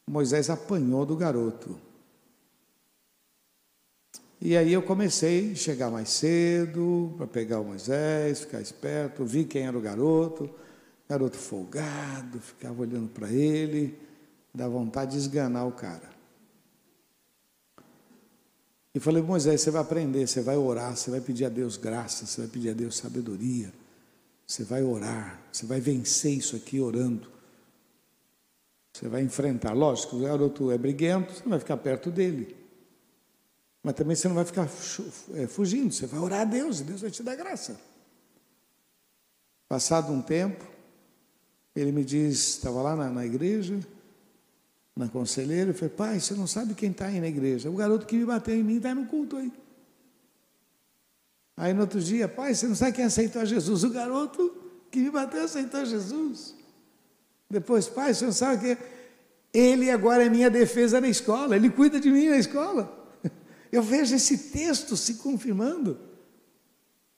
Moisés 0.09 0.48
apanhou 0.48 1.05
do 1.05 1.16
garoto? 1.16 1.76
E 4.40 4.57
aí 4.57 4.72
eu 4.72 4.83
comecei 4.83 5.50
a 5.50 5.55
chegar 5.57 5.90
mais 5.90 6.11
cedo 6.11 7.12
para 7.16 7.26
pegar 7.26 7.59
o 7.59 7.64
Moisés, 7.64 8.42
ficar 8.42 8.61
esperto, 8.61 9.24
vi 9.24 9.44
quem 9.44 9.66
era 9.66 9.76
o 9.76 9.81
garoto, 9.81 10.48
garoto 11.09 11.37
folgado, 11.37 12.38
ficava 12.38 12.83
olhando 12.83 13.09
para 13.09 13.28
ele, 13.28 13.98
dá 14.55 14.68
vontade 14.68 15.12
de 15.12 15.18
esganar 15.18 15.66
o 15.66 15.72
cara. 15.72 16.12
E 18.94 19.00
falei, 19.00 19.22
Moisés, 19.22 19.61
você 19.61 19.70
vai 19.70 19.81
aprender, 19.81 20.26
você 20.26 20.42
vai 20.42 20.57
orar, 20.57 20.96
você 20.96 21.11
vai 21.11 21.20
pedir 21.20 21.46
a 21.46 21.48
Deus 21.48 21.76
graça, 21.76 22.26
você 22.26 22.42
vai 22.42 22.50
pedir 22.50 22.70
a 22.70 22.74
Deus 22.74 22.96
sabedoria, 22.96 23.72
você 24.46 24.64
vai 24.64 24.83
orar, 24.83 25.40
você 25.50 25.64
vai 25.64 25.81
vencer 25.81 26.33
isso 26.33 26.57
aqui 26.57 26.78
orando. 26.78 27.33
Você 28.92 29.09
vai 29.09 29.22
enfrentar. 29.22 29.72
Lógico, 29.72 30.16
o 30.16 30.20
garoto 30.20 30.70
é 30.70 30.76
briguento, 30.76 31.33
você 31.33 31.42
não 31.42 31.50
vai 31.50 31.59
ficar 31.59 31.78
perto 31.78 32.11
dele. 32.11 32.55
Mas 33.83 33.94
também 33.94 34.14
você 34.14 34.28
não 34.28 34.35
vai 34.35 34.44
ficar 34.44 34.68
é, 35.35 35.46
fugindo, 35.46 35.92
você 35.92 36.07
vai 36.07 36.20
orar 36.20 36.40
a 36.42 36.44
Deus 36.44 36.81
e 36.81 36.85
Deus 36.85 37.00
vai 37.00 37.11
te 37.11 37.22
dar 37.22 37.35
graça. 37.35 37.81
Passado 39.66 40.12
um 40.12 40.20
tempo, 40.20 40.64
ele 41.74 41.90
me 41.90 42.05
diz, 42.05 42.57
estava 42.57 42.83
lá 42.83 42.94
na, 42.94 43.09
na 43.09 43.24
igreja, 43.24 43.81
na 44.94 45.09
conselheira, 45.09 45.70
eu 45.70 45.74
falei, 45.74 45.94
pai, 45.94 46.20
você 46.20 46.35
não 46.35 46.46
sabe 46.46 46.74
quem 46.74 46.90
está 46.90 47.07
aí 47.07 47.20
na 47.20 47.28
igreja? 47.28 47.70
O 47.70 47.74
garoto 47.74 48.07
que 48.07 48.16
me 48.16 48.24
bateu 48.24 48.55
em 48.55 48.62
mim 48.62 48.76
está 48.76 48.94
no 48.94 49.07
culto 49.07 49.37
aí. 49.37 49.50
Aí 51.57 51.72
no 51.72 51.83
outro 51.83 52.00
dia, 52.00 52.28
pai, 52.28 52.55
você 52.55 52.66
não 52.66 52.74
sabe 52.74 52.92
quem 52.92 53.05
aceitou 53.05 53.40
a 53.40 53.44
Jesus? 53.44 53.85
O 53.85 53.90
garoto 53.90 54.55
que 54.90 54.98
me 54.98 55.11
bateu 55.11 55.44
aceitou 55.44 55.85
Jesus. 55.85 56.55
Depois, 57.48 57.88
pai, 57.88 58.12
você 58.12 58.24
não 58.24 58.33
sabe 58.33 58.76
que 58.76 58.83
ele 59.52 59.90
agora 59.90 60.24
é 60.24 60.28
minha 60.28 60.50
defesa 60.50 61.00
na 61.00 61.09
escola, 61.09 61.57
ele 61.57 61.70
cuida 61.70 62.00
de 62.00 62.11
mim 62.11 62.28
na 62.28 62.38
escola. 62.38 62.90
Eu 63.70 63.83
vejo 63.83 64.14
esse 64.14 64.50
texto 64.50 64.96
se 64.96 65.14
confirmando. 65.14 65.98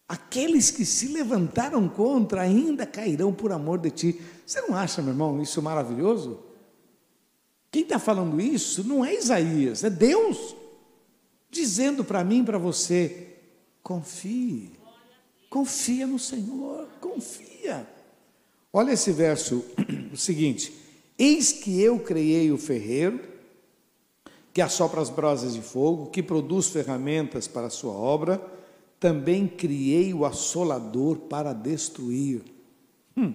Aqueles 0.08 0.70
que 0.70 0.84
se 0.84 1.08
levantaram 1.08 1.88
contra 1.88 2.42
ainda 2.42 2.84
cairão 2.84 3.32
por 3.32 3.50
amor 3.52 3.78
de 3.78 3.90
ti. 3.90 4.20
Você 4.44 4.60
não 4.60 4.76
acha, 4.76 5.00
meu 5.00 5.12
irmão, 5.12 5.40
isso 5.40 5.62
maravilhoso? 5.62 6.40
Quem 7.74 7.82
está 7.82 7.98
falando 7.98 8.40
isso 8.40 8.84
não 8.84 9.04
é 9.04 9.16
Isaías, 9.16 9.82
é 9.82 9.90
Deus, 9.90 10.54
dizendo 11.50 12.04
para 12.04 12.22
mim 12.22 12.44
para 12.44 12.56
você: 12.56 13.34
confie, 13.82 14.70
confia 15.50 16.06
no 16.06 16.16
Senhor, 16.16 16.86
confia. 17.00 17.84
Olha 18.72 18.92
esse 18.92 19.10
verso, 19.10 19.64
o 20.14 20.16
seguinte: 20.16 20.72
Eis 21.18 21.50
que 21.50 21.82
eu 21.82 21.98
criei 21.98 22.52
o 22.52 22.56
ferreiro, 22.56 23.20
que 24.52 24.62
assopra 24.62 25.00
as 25.00 25.10
brasas 25.10 25.54
de 25.54 25.60
fogo, 25.60 26.10
que 26.10 26.22
produz 26.22 26.68
ferramentas 26.68 27.48
para 27.48 27.66
a 27.66 27.70
sua 27.70 27.92
obra, 27.92 28.40
também 29.00 29.48
criei 29.48 30.14
o 30.14 30.24
assolador 30.24 31.16
para 31.22 31.52
destruir. 31.52 32.40
Hum. 33.16 33.34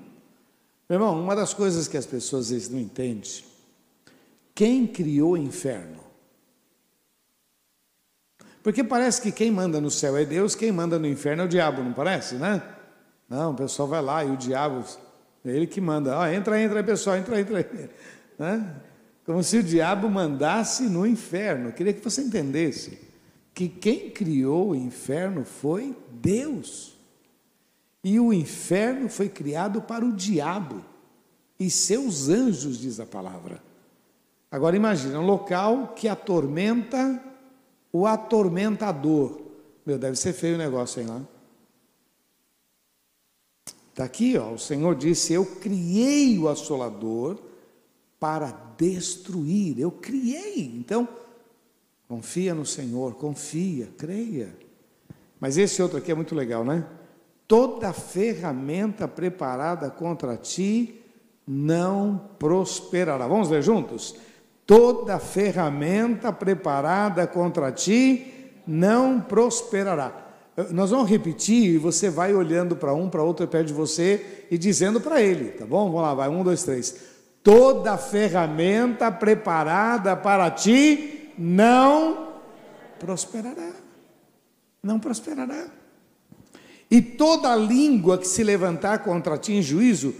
Meu 0.87 0.95
irmão, 0.95 1.21
uma 1.21 1.35
das 1.35 1.53
coisas 1.53 1.89
que 1.89 1.97
as 1.97 2.05
pessoas 2.05 2.45
às 2.45 2.51
vezes 2.51 2.69
não 2.69 2.79
entendem 2.79 3.48
quem 4.59 4.85
criou 4.85 5.31
o 5.31 5.37
inferno? 5.37 6.03
Porque 8.61 8.83
parece 8.83 9.21
que 9.21 9.31
quem 9.31 9.49
manda 9.49 9.79
no 9.79 9.89
céu 9.89 10.17
é 10.17 10.25
Deus, 10.25 10.53
quem 10.53 10.69
manda 10.69 10.99
no 10.99 11.07
inferno 11.07 11.43
é 11.43 11.45
o 11.45 11.47
diabo, 11.47 11.81
não 11.81 11.93
parece, 11.93 12.35
né? 12.35 12.61
Não, 13.29 13.51
o 13.51 13.55
pessoal 13.55 13.87
vai 13.87 14.01
lá 14.01 14.25
e 14.25 14.29
o 14.29 14.35
diabo, 14.35 14.83
é 15.45 15.51
ele 15.51 15.65
que 15.65 15.79
manda. 15.79 16.21
Ah, 16.21 16.35
entra, 16.35 16.61
entra 16.61 16.83
pessoal, 16.83 17.15
entra, 17.15 17.39
entra. 17.39 17.65
Né? 18.37 18.75
Como 19.25 19.41
se 19.41 19.59
o 19.59 19.63
diabo 19.63 20.09
mandasse 20.09 20.89
no 20.89 21.07
inferno. 21.07 21.69
Eu 21.69 21.73
queria 21.73 21.93
que 21.93 22.03
você 22.03 22.21
entendesse 22.21 22.99
que 23.53 23.69
quem 23.69 24.09
criou 24.09 24.71
o 24.71 24.75
inferno 24.75 25.45
foi 25.45 25.95
Deus. 26.11 26.99
E 28.03 28.19
o 28.19 28.33
inferno 28.33 29.07
foi 29.07 29.29
criado 29.29 29.81
para 29.81 30.03
o 30.03 30.11
diabo 30.11 30.83
e 31.57 31.71
seus 31.71 32.27
anjos, 32.27 32.77
diz 32.77 32.99
a 32.99 33.05
palavra. 33.05 33.68
Agora 34.51 34.75
imagina, 34.75 35.19
um 35.19 35.25
local 35.25 35.93
que 35.95 36.07
atormenta 36.07 37.21
o 37.91 38.07
atormentador. 38.07 39.41
Meu, 39.85 39.97
deve 39.97 40.15
ser 40.15 40.33
feio 40.33 40.55
o 40.55 40.57
negócio 40.57 41.01
aí 41.01 41.07
lá. 41.07 41.21
Está 43.89 44.03
aqui, 44.05 44.37
ó, 44.37 44.53
o 44.53 44.59
Senhor 44.59 44.95
disse: 44.95 45.33
Eu 45.33 45.45
criei 45.45 46.37
o 46.39 46.47
assolador 46.47 47.37
para 48.19 48.51
destruir. 48.77 49.79
Eu 49.79 49.91
criei. 49.91 50.65
Então, 50.75 51.07
confia 52.07 52.55
no 52.55 52.65
Senhor, 52.65 53.15
confia, 53.15 53.89
creia. 53.97 54.55
Mas 55.39 55.57
esse 55.57 55.81
outro 55.81 55.97
aqui 55.97 56.11
é 56.11 56.15
muito 56.15 56.33
legal, 56.33 56.65
né? 56.65 56.85
Toda 57.47 57.93
ferramenta 57.93 59.07
preparada 59.07 59.89
contra 59.89 60.37
ti 60.37 61.01
não 61.47 62.29
prosperará. 62.37 63.27
Vamos 63.27 63.49
ler 63.49 63.63
juntos? 63.63 64.15
Toda 64.69 65.17
ferramenta 65.17 66.31
preparada 66.31 67.25
contra 67.25 67.71
ti 67.71 68.51
não 68.67 69.19
prosperará. 69.19 70.13
Nós 70.69 70.91
vamos 70.91 71.09
repetir 71.09 71.73
e 71.73 71.77
você 71.79 72.07
vai 72.07 72.35
olhando 72.35 72.75
para 72.75 72.93
um, 72.93 73.09
para 73.09 73.23
outro 73.23 73.47
perto 73.47 73.69
de 73.69 73.73
você 73.73 74.45
e 74.51 74.59
dizendo 74.59 75.01
para 75.01 75.19
ele, 75.19 75.53
tá 75.53 75.65
bom? 75.65 75.85
Vamos 75.85 76.01
lá, 76.03 76.13
vai, 76.13 76.29
um, 76.29 76.43
dois, 76.43 76.61
três. 76.61 76.95
Toda 77.41 77.97
ferramenta 77.97 79.11
preparada 79.11 80.15
para 80.15 80.51
ti 80.51 81.33
não 81.35 82.27
prosperará. 82.99 83.71
Não 84.83 84.99
prosperará. 84.99 85.65
E 86.91 87.01
toda 87.01 87.55
língua 87.55 88.19
que 88.19 88.27
se 88.27 88.43
levantar 88.43 88.99
contra 88.99 89.35
ti 89.35 89.53
em 89.53 89.63
juízo, 89.63 90.13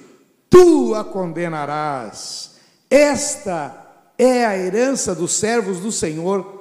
tu 0.49 0.95
a 0.95 1.03
condenarás. 1.03 2.55
Esta 2.89 3.88
é 4.19 4.45
a 4.45 4.57
herança 4.57 5.15
dos 5.15 5.31
servos 5.31 5.79
do 5.79 5.93
Senhor 5.93 6.59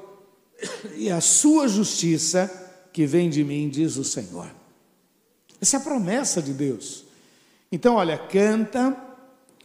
e 0.94 1.10
a 1.10 1.20
sua 1.20 1.66
justiça 1.66 2.48
que 2.92 3.04
vem 3.04 3.28
de 3.28 3.42
mim, 3.42 3.68
diz 3.68 3.96
o 3.96 4.04
Senhor. 4.04 4.48
Essa 5.60 5.76
é 5.76 5.80
a 5.80 5.82
promessa 5.82 6.40
de 6.40 6.52
Deus. 6.52 7.04
Então, 7.72 7.96
olha, 7.96 8.16
canta, 8.16 8.96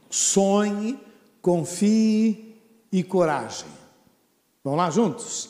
sonhe, 0.10 0.99
confie 1.39 2.56
e 2.91 3.03
coragem. 3.03 3.67
Vamos 4.63 4.79
lá 4.79 4.89
juntos? 4.89 5.49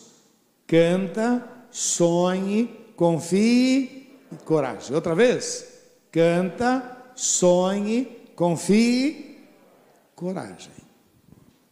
Canta, 0.67 1.47
sonhe, 1.71 2.67
confie 2.97 4.17
e 4.29 4.35
coragem. 4.43 4.93
Outra 4.93 5.15
vez? 5.15 5.65
Canta, 6.11 7.05
sonhe, 7.15 8.05
confie, 8.35 9.47
coragem. 10.13 10.82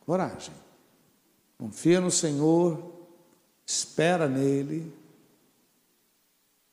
Coragem. 0.06 0.54
Confia 1.58 2.02
no 2.02 2.10
Senhor, 2.10 2.92
espera 3.66 4.28
nele, 4.28 4.94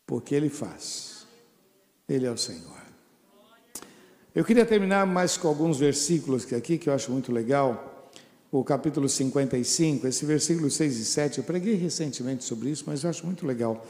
porque 0.07 0.35
ele 0.35 0.49
faz. 0.49 1.27
Ele 2.09 2.27
é 2.27 2.31
o 2.31 2.39
Senhor. 2.39 2.79
Eu 4.35 4.45
queria 4.45 4.65
terminar 4.65 5.07
mais 5.07 5.37
com 5.37 5.49
alguns 5.49 5.79
versículos 5.79 6.51
aqui 6.53 6.79
que 6.79 6.89
eu 6.89 6.95
acho 6.95 7.11
muito 7.11 7.33
legal. 7.33 8.11
O 8.51 8.65
capítulo 8.65 9.09
55, 9.09 10.07
esse 10.07 10.25
versículo 10.25 10.71
6 10.71 10.97
e 10.97 11.05
7, 11.05 11.39
eu 11.39 11.45
preguei 11.45 11.75
recentemente 11.75 12.45
sobre 12.45 12.71
isso, 12.71 12.85
mas 12.87 13.05
eu 13.05 13.11
acho 13.11 13.27
muito 13.27 13.47
legal. 13.47 13.87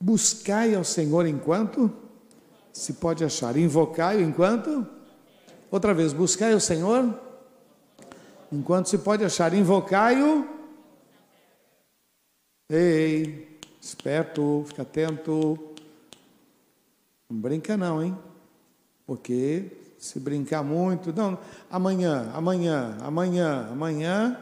Buscai 0.00 0.74
ao 0.74 0.84
Senhor 0.84 1.26
enquanto 1.26 1.92
se 2.72 2.94
pode 2.94 3.24
achar, 3.24 3.56
invocai-o 3.56 4.22
enquanto. 4.22 4.86
Outra 5.70 5.92
vez, 5.92 6.12
buscai 6.12 6.52
ao 6.52 6.60
Senhor 6.60 7.18
enquanto 8.52 8.88
se 8.88 8.98
pode 8.98 9.24
achar, 9.24 9.52
invocai-o. 9.54 10.46
Ei, 12.68 13.58
esperto, 13.80 14.64
fica 14.66 14.82
atento. 14.82 15.58
Não 17.28 17.38
brinca 17.38 17.76
não, 17.76 18.02
hein? 18.02 18.16
Porque 19.06 19.70
se 19.98 20.20
brincar 20.20 20.62
muito, 20.62 21.12
não, 21.12 21.38
amanhã, 21.70 22.30
amanhã, 22.34 22.96
amanhã, 23.00 23.68
amanhã, 23.70 24.38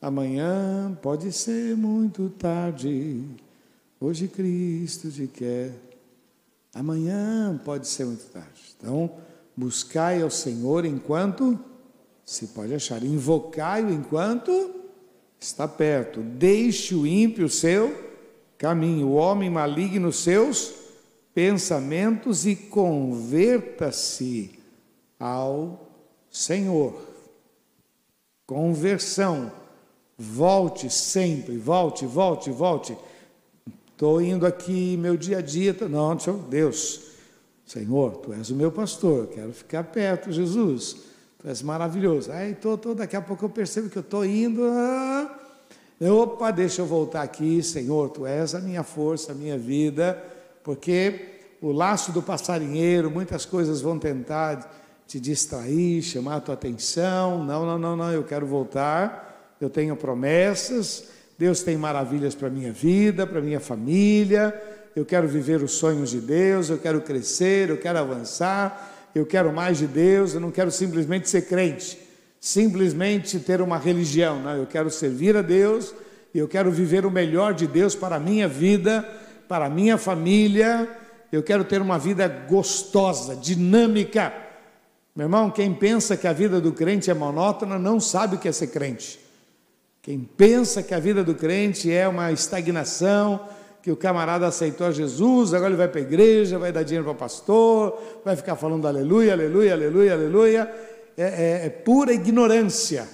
amanhã 0.00 0.98
pode 1.02 1.32
ser 1.32 1.76
muito 1.76 2.28
tarde. 2.30 3.24
Hoje 4.00 4.28
Cristo 4.28 5.10
te 5.10 5.26
quer. 5.26 5.72
Amanhã 6.74 7.58
pode 7.64 7.88
ser 7.88 8.04
muito 8.04 8.24
tarde. 8.26 8.74
Então, 8.76 9.10
buscai 9.56 10.20
ao 10.22 10.30
Senhor 10.30 10.84
enquanto 10.84 11.58
se 12.26 12.48
pode 12.48 12.74
achar. 12.74 13.02
Invocai-o 13.04 13.90
enquanto 13.90 14.74
está 15.38 15.68
perto. 15.68 16.20
Deixe 16.20 16.94
o 16.94 17.06
ímpio 17.06 17.48
seu 17.48 18.04
caminho, 18.58 19.06
o 19.06 19.14
homem 19.14 19.48
maligno 19.48 20.12
seus 20.12 20.74
pensamentos 21.32 22.44
e 22.44 22.56
converta-se 22.56 24.58
ao 25.20 25.88
Senhor. 26.28 27.00
Conversão. 28.44 29.52
Volte 30.18 30.90
sempre, 30.90 31.58
volte, 31.58 32.06
volte, 32.06 32.50
volte. 32.50 32.96
estou 33.92 34.20
indo 34.20 34.46
aqui, 34.46 34.96
meu 34.96 35.14
dia 35.14 35.38
a 35.38 35.42
dia. 35.42 35.76
Não, 35.90 36.16
Deus, 36.48 37.02
Senhor, 37.66 38.16
tu 38.16 38.32
és 38.32 38.48
o 38.48 38.54
meu 38.54 38.72
pastor, 38.72 39.26
quero 39.26 39.52
ficar 39.52 39.84
perto, 39.84 40.32
Jesus, 40.32 40.96
és 41.46 41.62
maravilhoso. 41.62 42.32
Aí, 42.32 42.54
tô, 42.54 42.76
tô, 42.76 42.94
daqui 42.94 43.14
a 43.14 43.20
pouco 43.20 43.44
eu 43.44 43.48
percebo 43.48 43.88
que 43.88 43.96
eu 43.96 44.02
estou 44.02 44.24
indo. 44.24 44.64
Ah, 44.64 45.38
opa, 46.00 46.50
deixa 46.50 46.82
eu 46.82 46.86
voltar 46.86 47.22
aqui, 47.22 47.62
Senhor, 47.62 48.10
tu 48.10 48.26
és 48.26 48.54
a 48.54 48.60
minha 48.60 48.82
força, 48.82 49.30
a 49.30 49.34
minha 49.34 49.56
vida, 49.56 50.22
porque 50.64 51.36
o 51.62 51.70
laço 51.70 52.10
do 52.10 52.20
passarinheiro, 52.20 53.10
muitas 53.10 53.46
coisas 53.46 53.80
vão 53.80 53.98
tentar 53.98 54.84
te 55.06 55.20
distrair, 55.20 56.02
chamar 56.02 56.36
a 56.36 56.40
tua 56.40 56.54
atenção. 56.54 57.44
Não, 57.44 57.64
não, 57.64 57.78
não, 57.78 57.96
não, 57.96 58.12
eu 58.12 58.24
quero 58.24 58.44
voltar. 58.44 59.54
Eu 59.60 59.70
tenho 59.70 59.96
promessas. 59.96 61.04
Deus 61.38 61.62
tem 61.62 61.76
maravilhas 61.76 62.34
para 62.34 62.50
minha 62.50 62.72
vida, 62.72 63.26
para 63.26 63.40
minha 63.40 63.60
família. 63.60 64.52
Eu 64.96 65.04
quero 65.04 65.28
viver 65.28 65.62
os 65.62 65.72
sonhos 65.72 66.10
de 66.10 66.20
Deus, 66.20 66.70
eu 66.70 66.78
quero 66.78 67.02
crescer, 67.02 67.68
eu 67.68 67.76
quero 67.76 67.98
avançar, 67.98 68.95
eu 69.18 69.24
quero 69.24 69.52
mais 69.52 69.78
de 69.78 69.86
Deus, 69.86 70.34
eu 70.34 70.40
não 70.40 70.50
quero 70.50 70.70
simplesmente 70.70 71.28
ser 71.28 71.42
crente, 71.42 71.98
simplesmente 72.40 73.38
ter 73.40 73.62
uma 73.62 73.78
religião, 73.78 74.42
não, 74.42 74.56
eu 74.56 74.66
quero 74.66 74.90
servir 74.90 75.36
a 75.36 75.42
Deus, 75.42 75.94
eu 76.34 76.46
quero 76.46 76.70
viver 76.70 77.06
o 77.06 77.10
melhor 77.10 77.54
de 77.54 77.66
Deus 77.66 77.94
para 77.94 78.16
a 78.16 78.20
minha 78.20 78.46
vida, 78.46 79.02
para 79.48 79.66
a 79.66 79.70
minha 79.70 79.96
família, 79.96 80.88
eu 81.32 81.42
quero 81.42 81.64
ter 81.64 81.80
uma 81.80 81.98
vida 81.98 82.28
gostosa, 82.28 83.34
dinâmica. 83.34 84.32
Meu 85.14 85.24
irmão, 85.24 85.50
quem 85.50 85.72
pensa 85.72 86.16
que 86.16 86.26
a 86.26 86.32
vida 86.32 86.60
do 86.60 86.72
crente 86.72 87.10
é 87.10 87.14
monótona 87.14 87.78
não 87.78 87.98
sabe 87.98 88.36
o 88.36 88.38
que 88.38 88.48
é 88.48 88.52
ser 88.52 88.66
crente. 88.68 89.18
Quem 90.02 90.20
pensa 90.20 90.82
que 90.82 90.94
a 90.94 91.00
vida 91.00 91.24
do 91.24 91.34
crente 91.34 91.90
é 91.90 92.06
uma 92.06 92.30
estagnação, 92.30 93.40
que 93.86 93.92
o 93.92 93.96
camarada 93.96 94.48
aceitou 94.48 94.90
Jesus, 94.90 95.54
agora 95.54 95.70
ele 95.70 95.76
vai 95.76 95.86
para 95.86 96.00
a 96.00 96.02
igreja, 96.02 96.58
vai 96.58 96.72
dar 96.72 96.82
dinheiro 96.82 97.04
para 97.04 97.12
o 97.12 97.16
pastor, 97.16 97.96
vai 98.24 98.34
ficar 98.34 98.56
falando 98.56 98.84
aleluia, 98.84 99.32
aleluia, 99.32 99.74
aleluia, 99.74 100.12
aleluia, 100.12 100.74
é, 101.16 101.22
é, 101.22 101.66
é 101.66 101.70
pura 101.70 102.12
ignorância. 102.12 103.08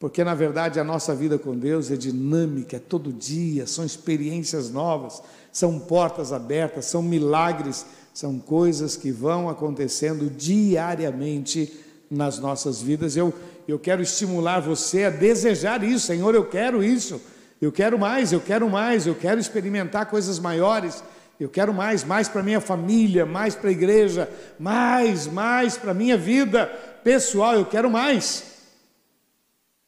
Porque 0.00 0.24
na 0.24 0.34
verdade 0.34 0.80
a 0.80 0.84
nossa 0.84 1.14
vida 1.14 1.38
com 1.38 1.54
Deus 1.54 1.90
é 1.90 1.96
dinâmica, 1.96 2.76
é 2.76 2.80
todo 2.80 3.12
dia, 3.12 3.66
são 3.66 3.84
experiências 3.84 4.70
novas, 4.70 5.20
são 5.52 5.78
portas 5.78 6.32
abertas, 6.32 6.86
são 6.86 7.02
milagres, 7.02 7.84
são 8.14 8.38
coisas 8.38 8.96
que 8.96 9.12
vão 9.12 9.50
acontecendo 9.50 10.30
diariamente 10.30 11.78
nas 12.10 12.38
nossas 12.38 12.80
vidas. 12.80 13.18
Eu, 13.18 13.34
eu 13.68 13.78
quero 13.78 14.00
estimular 14.00 14.60
você 14.60 15.04
a 15.04 15.10
desejar 15.10 15.84
isso, 15.84 16.06
Senhor, 16.06 16.34
eu 16.34 16.46
quero 16.46 16.82
isso, 16.82 17.20
eu 17.60 17.72
quero 17.72 17.98
mais, 17.98 18.32
eu 18.32 18.40
quero 18.40 18.68
mais, 18.68 19.06
eu 19.06 19.14
quero 19.14 19.40
experimentar 19.40 20.06
coisas 20.06 20.38
maiores, 20.38 21.02
eu 21.38 21.48
quero 21.48 21.72
mais, 21.72 22.04
mais 22.04 22.28
para 22.28 22.42
minha 22.42 22.60
família, 22.60 23.24
mais 23.24 23.54
para 23.54 23.68
a 23.68 23.72
igreja, 23.72 24.30
mais, 24.58 25.26
mais 25.26 25.76
para 25.76 25.94
minha 25.94 26.16
vida 26.16 26.66
pessoal, 27.02 27.54
eu 27.54 27.66
quero 27.66 27.90
mais. 27.90 28.44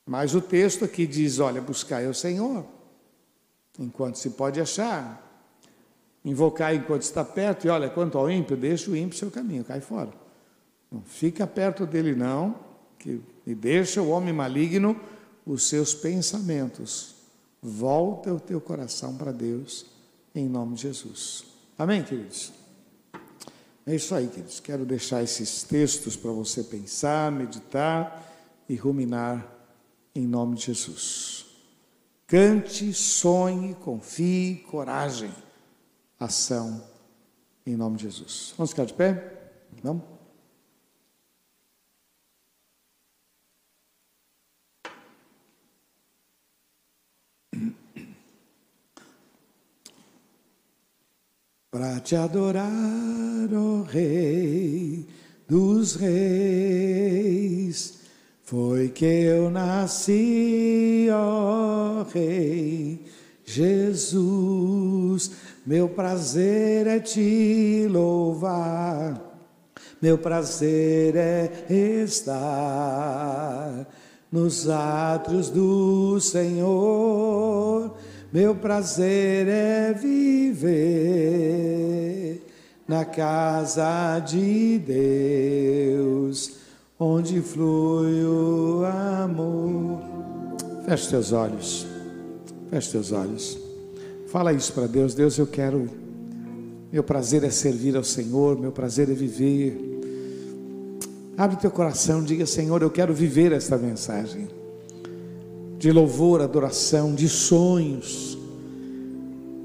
Mas 0.07 0.35
o 0.35 0.40
texto 0.40 0.85
aqui 0.85 1.07
diz: 1.07 1.38
olha, 1.38 1.61
buscai 1.61 2.07
o 2.07 2.14
Senhor, 2.14 2.64
enquanto 3.78 4.16
se 4.16 4.31
pode 4.31 4.61
achar, 4.61 5.22
invocar 6.24 6.74
enquanto 6.74 7.02
está 7.02 7.24
perto, 7.24 7.66
e 7.66 7.70
olha, 7.70 7.90
quanto 7.90 8.16
ao 8.16 8.31
ímpio, 8.31 8.57
deixa 8.57 8.90
o 8.90 8.96
ímpio 8.96 9.18
seu 9.18 9.31
caminho, 9.31 9.64
cai 9.64 9.81
fora. 9.81 10.11
Não 10.90 11.02
fica 11.02 11.46
perto 11.46 11.85
dele, 11.85 12.14
não, 12.14 12.57
que, 12.98 13.20
e 13.46 13.54
deixa 13.54 14.00
o 14.00 14.09
homem 14.09 14.33
maligno 14.33 14.98
os 15.44 15.68
seus 15.68 15.94
pensamentos. 15.94 17.17
Volta 17.62 18.33
o 18.33 18.40
teu 18.40 18.61
coração 18.61 19.16
para 19.16 19.33
Deus, 19.33 19.87
em 20.35 20.49
nome 20.49 20.77
de 20.77 20.83
Jesus. 20.83 21.44
Amém, 21.79 22.03
queridos? 22.03 22.53
É 23.87 23.94
isso 23.94 24.14
aí, 24.14 24.29
queridos. 24.29 24.61
Quero 24.61 24.85
deixar 24.85 25.23
esses 25.23 25.62
textos 25.62 26.16
para 26.16 26.31
você 26.31 26.62
pensar, 26.62 27.33
meditar 27.33 28.25
e 28.68 28.75
ruminar 28.75 29.47
em 30.14 30.27
nome 30.27 30.57
de 30.57 30.66
Jesus. 30.66 31.47
Cante, 32.27 32.92
sonhe, 32.92 33.75
confie, 33.75 34.62
coragem 34.71 35.33
ação 36.21 36.83
em 37.66 37.77
nome 37.77 37.97
de 37.97 38.05
Jesus. 38.05 38.55
Vamos 38.57 38.71
ficar 38.71 38.85
de 38.85 38.94
pé? 38.94 39.53
Vamos? 39.83 40.17
Para 51.79 52.01
te 52.01 52.17
adorar, 52.17 52.67
ó 53.55 53.57
oh 53.57 53.83
Rei 53.85 55.07
dos 55.49 55.95
Reis, 55.95 57.21
foi 58.43 58.88
que 58.88 59.05
eu 59.05 59.49
nasci, 59.49 61.07
ó 61.12 62.01
oh 62.01 62.07
Rei 62.12 63.07
Jesus. 63.45 65.31
Meu 65.64 65.88
prazer 65.88 66.88
é 66.88 66.99
te 66.99 67.87
louvar, 67.88 69.23
meu 70.03 70.19
prazer 70.19 71.14
é 71.14 71.64
estar 72.03 73.87
nos 74.33 74.69
átrios 74.69 75.49
do 75.49 76.19
Senhor, 76.19 77.97
meu 78.31 78.55
prazer 78.55 79.49
é 79.49 79.95
viver 79.95 80.69
na 82.87 83.03
casa 83.05 84.19
de 84.19 84.79
Deus, 84.79 86.53
onde 86.99 87.41
flui 87.41 88.23
o 88.25 88.85
amor. 88.85 90.03
Feche 90.85 91.09
teus 91.09 91.33
olhos, 91.33 91.87
feche 92.69 92.91
teus 92.93 93.12
olhos. 93.12 93.59
Fala 94.27 94.53
isso 94.53 94.75
para 94.75 94.87
Deus. 94.87 95.14
Deus, 95.14 95.38
eu 95.38 95.47
quero. 95.47 95.88
Meu 96.93 97.03
prazer 97.03 97.45
é 97.45 97.51
servir 97.51 97.97
ao 97.97 98.05
Senhor, 98.05 98.61
meu 98.61 98.73
prazer 98.73 99.09
é 99.09 99.14
viver. 99.14 99.75
Abre 101.37 101.57
teu 101.57 101.71
coração, 101.71 102.23
diga: 102.23 102.45
Senhor, 102.45 102.83
eu 102.83 102.91
quero 102.91 103.14
viver 103.14 103.53
esta 103.53 103.79
mensagem 103.79 104.58
de 105.79 105.93
louvor, 105.93 106.43
adoração, 106.43 107.14
de 107.14 107.29
sonhos, 107.29 108.37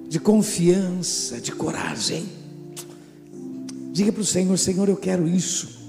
de 0.08 0.20
confiança, 0.20 1.42
de 1.42 1.52
coragem. 1.52 2.26
Diga 3.92 4.12
para 4.12 4.22
o 4.22 4.26
Senhor: 4.26 4.58
Senhor, 4.58 4.88
eu 4.88 4.96
quero 4.96 5.28
isso. 5.28 5.82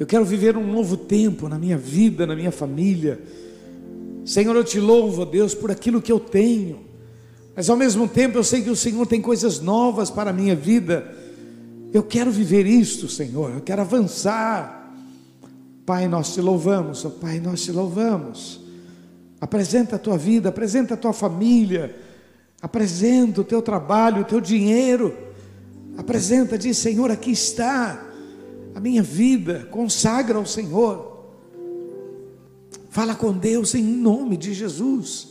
Eu 0.00 0.06
quero 0.06 0.24
viver 0.24 0.56
um 0.56 0.66
novo 0.66 0.96
tempo 0.96 1.48
na 1.48 1.58
minha 1.58 1.78
vida, 1.78 2.26
na 2.26 2.34
minha 2.34 2.50
família. 2.50 3.20
Senhor, 4.24 4.54
eu 4.56 4.64
te 4.64 4.80
louvo, 4.80 5.24
Deus, 5.24 5.54
por 5.54 5.70
aquilo 5.70 6.02
que 6.02 6.10
eu 6.10 6.18
tenho. 6.18 6.80
Mas 7.54 7.68
ao 7.68 7.76
mesmo 7.76 8.08
tempo 8.08 8.38
eu 8.38 8.42
sei 8.42 8.62
que 8.62 8.70
o 8.70 8.76
Senhor 8.76 9.06
tem 9.06 9.20
coisas 9.20 9.60
novas 9.60 10.10
para 10.10 10.30
a 10.30 10.32
minha 10.32 10.56
vida. 10.56 11.14
Eu 11.92 12.02
quero 12.02 12.30
viver 12.32 12.66
isto, 12.66 13.08
Senhor, 13.08 13.52
eu 13.52 13.60
quero 13.60 13.82
avançar. 13.82 14.92
Pai, 15.84 16.08
nós 16.08 16.32
te 16.34 16.40
louvamos, 16.40 17.04
oh, 17.04 17.10
Pai, 17.10 17.38
nós 17.38 17.62
te 17.62 17.70
louvamos. 17.70 18.61
Apresenta 19.42 19.96
a 19.96 19.98
tua 19.98 20.16
vida, 20.16 20.50
apresenta 20.50 20.94
a 20.94 20.96
tua 20.96 21.12
família, 21.12 21.96
apresenta 22.62 23.40
o 23.40 23.44
teu 23.44 23.60
trabalho, 23.60 24.22
o 24.22 24.24
teu 24.24 24.40
dinheiro. 24.40 25.12
Apresenta, 25.98 26.56
diz, 26.56 26.78
Senhor, 26.78 27.10
aqui 27.10 27.32
está 27.32 28.06
a 28.72 28.78
minha 28.78 29.02
vida, 29.02 29.66
consagra 29.68 30.38
ao 30.38 30.46
Senhor. 30.46 31.26
Fala 32.88 33.16
com 33.16 33.32
Deus 33.32 33.74
em 33.74 33.82
nome 33.82 34.36
de 34.36 34.54
Jesus. 34.54 35.30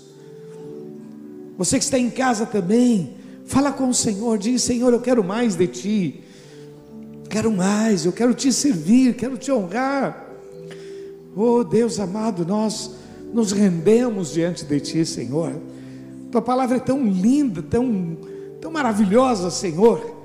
Você 1.58 1.78
que 1.78 1.86
está 1.86 1.98
em 1.98 2.10
casa 2.10 2.46
também, 2.46 3.14
fala 3.46 3.72
com 3.72 3.88
o 3.88 3.94
Senhor, 3.94 4.38
diz: 4.38 4.62
Senhor, 4.62 4.92
eu 4.92 5.00
quero 5.00 5.24
mais 5.24 5.56
de 5.56 5.68
ti. 5.68 6.24
Quero 7.30 7.50
mais, 7.50 8.06
eu 8.06 8.12
quero 8.12 8.34
te 8.34 8.52
servir, 8.52 9.16
quero 9.16 9.38
te 9.38 9.54
honrar. 9.54 10.28
Oh 11.34 11.64
Deus 11.64 11.98
amado, 11.98 12.46
nós 12.46 13.00
nos 13.34 13.52
rendemos 13.52 14.34
diante 14.34 14.66
de 14.66 14.80
ti, 14.80 15.06
Senhor. 15.06 15.54
Tua 16.32 16.42
palavra 16.42 16.78
é 16.78 16.80
tão 16.80 17.04
linda, 17.06 17.62
tão, 17.62 18.18
tão 18.60 18.72
maravilhosa, 18.72 19.50
Senhor. 19.50 20.20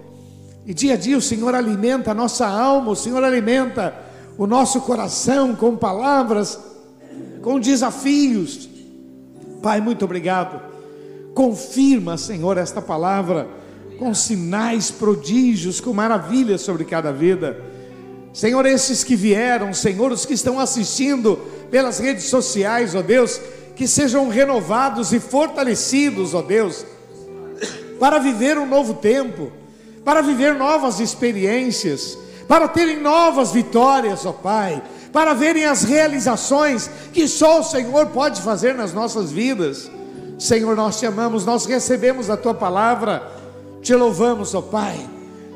E 0.65 0.75
dia 0.75 0.95
a 0.95 0.97
dia 0.97 1.17
o 1.17 1.23
Senhor 1.23 1.55
alimenta 1.55 2.11
a 2.11 2.15
nossa 2.15 2.47
alma, 2.47 2.91
o 2.91 2.97
Senhor 2.97 3.23
alimenta 3.23 3.95
o 4.37 4.47
nosso 4.47 4.81
coração 4.81 5.55
com 5.55 5.77
palavras, 5.77 6.59
com 7.43 7.61
desafios. 7.61 8.69
Pai, 9.63 9.81
muito 9.81 10.05
obrigado 10.05 10.77
Confirma, 11.37 12.17
Senhor, 12.17 12.57
esta 12.57 12.81
palavra 12.81 13.47
com 13.99 14.15
sinais, 14.15 14.91
prodígios, 14.91 15.83
com 15.83 15.93
maravilhas 15.93 16.63
sobre 16.63 16.83
cada 16.87 17.13
vida. 17.13 17.61
Senhor, 18.33 18.65
esses 18.65 19.05
que 19.05 19.15
vieram, 19.15 19.75
Senhor, 19.75 20.11
os 20.11 20.25
que 20.25 20.33
estão 20.33 20.59
assistindo 20.59 21.39
pelas 21.71 21.99
redes 21.99 22.25
sociais, 22.25 22.95
ó 22.95 23.03
Deus, 23.03 23.41
que 23.75 23.87
sejam 23.87 24.29
renovados 24.29 25.13
e 25.13 25.21
fortalecidos, 25.21 26.35
ó 26.35 26.43
Deus, 26.43 26.85
para 27.99 28.19
viver 28.19 28.59
um 28.59 28.67
novo 28.67 28.95
tempo, 28.95 29.53
para 30.05 30.23
viver 30.23 30.55
novas 30.55 31.01
experiências, 31.01 32.17
para 32.47 32.69
terem 32.69 33.01
novas 33.01 33.53
vitórias, 33.53 34.25
ó 34.25 34.33
Pai, 34.33 34.83
para 35.13 35.35
verem 35.35 35.65
as 35.65 35.83
realizações 35.83 36.91
que 37.13 37.27
só 37.27 37.61
o 37.61 37.65
Senhor 37.65 38.07
pode 38.07 38.43
fazer 38.43 38.75
nas 38.75 38.93
nossas 38.93 39.33
vidas. 39.33 39.91
Senhor, 40.39 40.77
nós 40.77 40.99
te 40.99 41.07
amamos, 41.07 41.47
nós 41.47 41.65
recebemos 41.65 42.29
a 42.29 42.37
tua 42.37 42.55
palavra, 42.55 43.27
te 43.81 43.95
louvamos, 43.95 44.55
ó 44.55 44.61
Pai. 44.61 45.09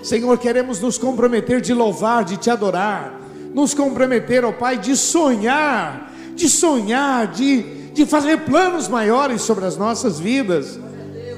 Senhor, 0.03 0.39
queremos 0.39 0.81
nos 0.81 0.97
comprometer 0.97 1.61
de 1.61 1.75
louvar, 1.75 2.25
de 2.25 2.39
te 2.39 2.51
adorar, 2.51 3.20
nos 3.55 3.75
comprometer, 3.75 4.45
ó 4.45 4.53
Pai, 4.53 4.79
de 4.79 4.97
sonhar, 4.97 6.13
de 6.35 6.49
sonhar, 6.49 7.27
de, 7.29 7.63
de 7.93 8.07
fazer 8.07 8.45
planos 8.45 8.89
maiores 8.89 9.43
sobre 9.43 9.65
as 9.65 9.77
nossas 9.77 10.19
vidas. 10.19 10.79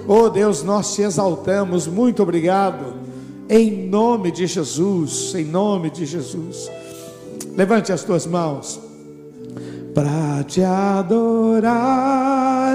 Oh 0.07 0.29
Deus, 0.29 0.63
nós 0.63 0.95
te 0.95 1.03
exaltamos, 1.03 1.87
muito 1.87 2.23
obrigado, 2.23 2.95
em 3.49 3.89
nome 3.89 4.31
de 4.31 4.47
Jesus, 4.47 5.35
em 5.35 5.45
nome 5.45 5.91
de 5.91 6.07
Jesus. 6.07 6.71
Levante 7.57 7.93
as 7.93 8.03
tuas 8.03 8.27
mãos 8.27 8.81
para 9.95 10.43
te 10.45 10.63
adorar, 10.63 11.71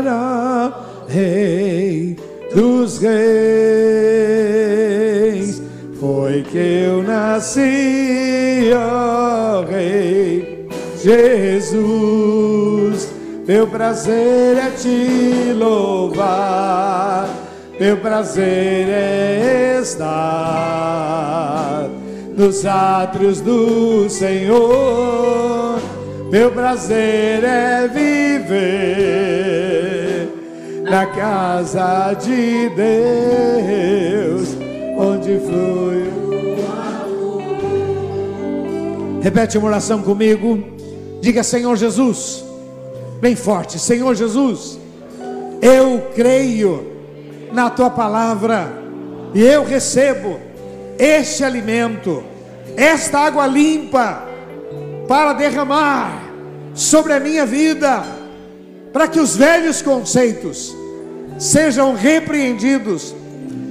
ó 0.08 0.88
Rei 1.08 2.18
dos 2.54 3.00
Reis. 3.00 3.18
Foi 6.00 6.44
que 6.44 6.58
eu 6.58 7.02
nasci, 7.04 8.72
ó 8.74 9.64
Rei 9.64 10.68
Jesus. 11.02 11.78
Meu 13.48 13.68
prazer 13.68 14.58
é 14.58 14.72
te 14.72 15.54
louvar, 15.54 17.30
meu 17.80 17.98
prazer 17.98 18.90
é 18.90 19.80
estar 19.82 20.28
nos 22.36 22.66
átrios 22.66 23.40
do 23.40 24.10
Senhor 24.10 25.48
meu 26.30 26.52
prazer 26.52 27.44
é 27.46 27.88
viver 27.88 28.48
na 30.84 31.06
casa 31.06 32.14
de 32.14 32.70
Deus, 32.76 34.57
onde 34.98 35.40
flui 35.40 36.08
o 36.08 36.66
amor. 36.72 37.44
Repete 39.22 39.58
uma 39.58 39.68
oração 39.68 40.02
comigo. 40.02 40.64
Diga, 41.22 41.44
Senhor 41.44 41.76
Jesus, 41.76 42.44
bem 43.22 43.36
forte, 43.36 43.78
Senhor 43.80 44.16
Jesus, 44.16 44.80
eu 45.62 46.10
creio 46.16 46.92
na 47.52 47.70
tua 47.70 47.90
palavra 47.90 48.72
e 49.34 49.42
eu 49.42 49.64
recebo 49.64 50.40
este 50.98 51.44
alimento, 51.44 52.24
esta 52.76 53.20
água 53.20 53.46
limpa 53.48 54.24
para 55.08 55.34
derramar 55.34 56.24
sobre 56.74 57.14
a 57.14 57.20
minha 57.20 57.46
vida, 57.46 58.04
para 58.94 59.08
que 59.08 59.20
os 59.20 59.36
velhos 59.36 59.82
conceitos 59.82 60.76
sejam 61.40 61.96
repreendidos 61.96 63.16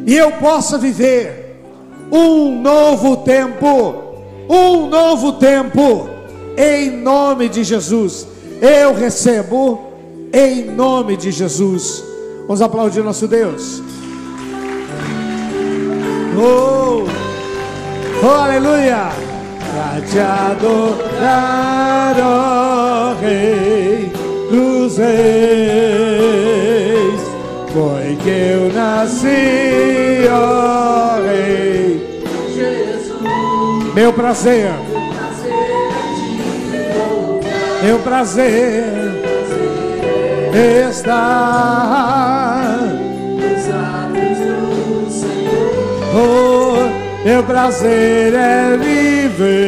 e 0.07 0.17
eu 0.17 0.31
possa 0.33 0.79
viver 0.79 1.61
um 2.13 2.63
novo 2.63 3.17
tempo, 3.19 4.15
um 4.49 4.87
novo 4.87 5.33
tempo, 5.33 6.09
em 6.57 6.91
nome 6.91 7.49
de 7.49 7.65
Jesus. 7.65 8.29
Eu 8.63 8.95
recebo 8.95 9.91
em 10.33 10.65
nome 10.67 11.17
de 11.17 11.33
Jesus. 11.33 12.05
Vamos 12.43 12.63
aplaudir 12.63 13.03
nosso 13.03 13.27
Deus. 13.27 13.83
Oh, 16.39 17.05
oh 18.25 18.29
aleluia 18.29 19.09
pra 19.73 20.01
te 20.09 20.19
adorar, 20.21 22.17
ó 22.21 23.15
Rei 23.21 24.13
dos 24.51 24.99
Reis. 24.99 26.06
Foi 27.77 28.16
que 28.24 28.31
eu 28.31 28.72
nasci, 28.72 30.27
ó 30.33 31.20
Rei 31.20 32.01
Jesus. 32.55 33.93
Meu 33.95 34.14
prazer, 34.14 34.70
meu 37.83 37.99
prazer 37.99 38.87
está 40.89 41.18
nos 43.35 43.68
atos 43.68 44.39
do 44.39 45.11
Senhor. 45.11 46.09
Oh, 46.14 47.29
meu 47.29 47.43
prazer 47.43 48.33
é 48.33 48.74
viver 48.79 49.66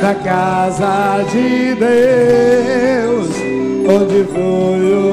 na 0.00 0.14
casa 0.14 1.22
de 1.30 1.74
Deus, 1.74 3.28
onde 3.86 4.24
foi 4.32 4.80
o 4.94 5.07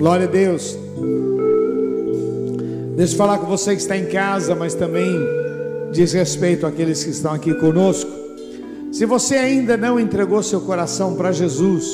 Glória 0.00 0.26
a 0.26 0.30
Deus. 0.30 0.78
Deixa 2.96 3.12
eu 3.12 3.18
falar 3.18 3.36
com 3.36 3.44
você 3.44 3.76
que 3.76 3.82
está 3.82 3.98
em 3.98 4.06
casa, 4.06 4.54
mas 4.54 4.74
também 4.74 5.14
diz 5.92 6.14
respeito 6.14 6.66
àqueles 6.66 7.04
que 7.04 7.10
estão 7.10 7.34
aqui 7.34 7.52
conosco. 7.52 8.10
Se 8.90 9.04
você 9.04 9.34
ainda 9.34 9.76
não 9.76 10.00
entregou 10.00 10.42
seu 10.42 10.62
coração 10.62 11.16
para 11.16 11.32
Jesus, 11.32 11.84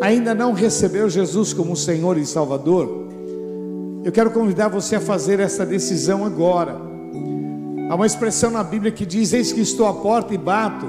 ainda 0.00 0.36
não 0.36 0.52
recebeu 0.52 1.10
Jesus 1.10 1.52
como 1.52 1.74
Senhor 1.74 2.16
e 2.16 2.24
Salvador, 2.24 3.08
eu 4.04 4.12
quero 4.12 4.30
convidar 4.30 4.68
você 4.68 4.94
a 4.94 5.00
fazer 5.00 5.40
essa 5.40 5.66
decisão 5.66 6.24
agora. 6.24 6.80
Há 7.90 7.94
uma 7.96 8.06
expressão 8.06 8.52
na 8.52 8.62
Bíblia 8.62 8.92
que 8.92 9.04
diz: 9.04 9.32
Eis 9.32 9.52
que 9.52 9.60
estou 9.60 9.88
à 9.88 9.94
porta 9.94 10.32
e 10.32 10.38
bato. 10.38 10.86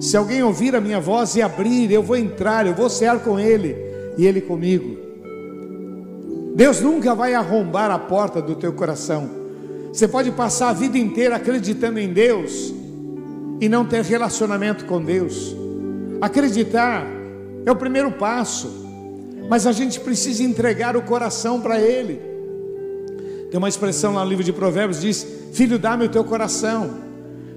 Se 0.00 0.16
alguém 0.16 0.42
ouvir 0.42 0.74
a 0.74 0.80
minha 0.80 0.98
voz 0.98 1.36
e 1.36 1.42
abrir, 1.42 1.92
eu 1.92 2.02
vou 2.02 2.16
entrar, 2.16 2.66
eu 2.66 2.74
vou 2.74 2.90
cear 2.90 3.20
com 3.20 3.38
ele 3.38 3.76
e 4.18 4.26
ele 4.26 4.40
comigo. 4.40 5.01
Deus 6.54 6.80
nunca 6.80 7.14
vai 7.14 7.34
arrombar 7.34 7.90
a 7.90 7.98
porta 7.98 8.42
do 8.42 8.54
teu 8.54 8.72
coração. 8.72 9.28
Você 9.92 10.06
pode 10.06 10.30
passar 10.30 10.68
a 10.68 10.72
vida 10.72 10.98
inteira 10.98 11.36
acreditando 11.36 11.98
em 11.98 12.12
Deus 12.12 12.72
e 13.60 13.68
não 13.68 13.84
ter 13.84 14.02
relacionamento 14.02 14.84
com 14.84 15.02
Deus. 15.02 15.56
Acreditar 16.20 17.06
é 17.64 17.70
o 17.70 17.76
primeiro 17.76 18.10
passo, 18.12 18.70
mas 19.48 19.66
a 19.66 19.72
gente 19.72 20.00
precisa 20.00 20.42
entregar 20.42 20.96
o 20.96 21.02
coração 21.02 21.60
para 21.60 21.80
Ele. 21.80 22.20
Tem 23.50 23.58
uma 23.58 23.68
expressão 23.68 24.14
lá 24.14 24.24
no 24.24 24.30
livro 24.30 24.44
de 24.44 24.52
Provérbios 24.52 25.00
diz: 25.00 25.26
Filho, 25.52 25.78
dá-me 25.78 26.06
o 26.06 26.08
teu 26.08 26.24
coração. 26.24 26.90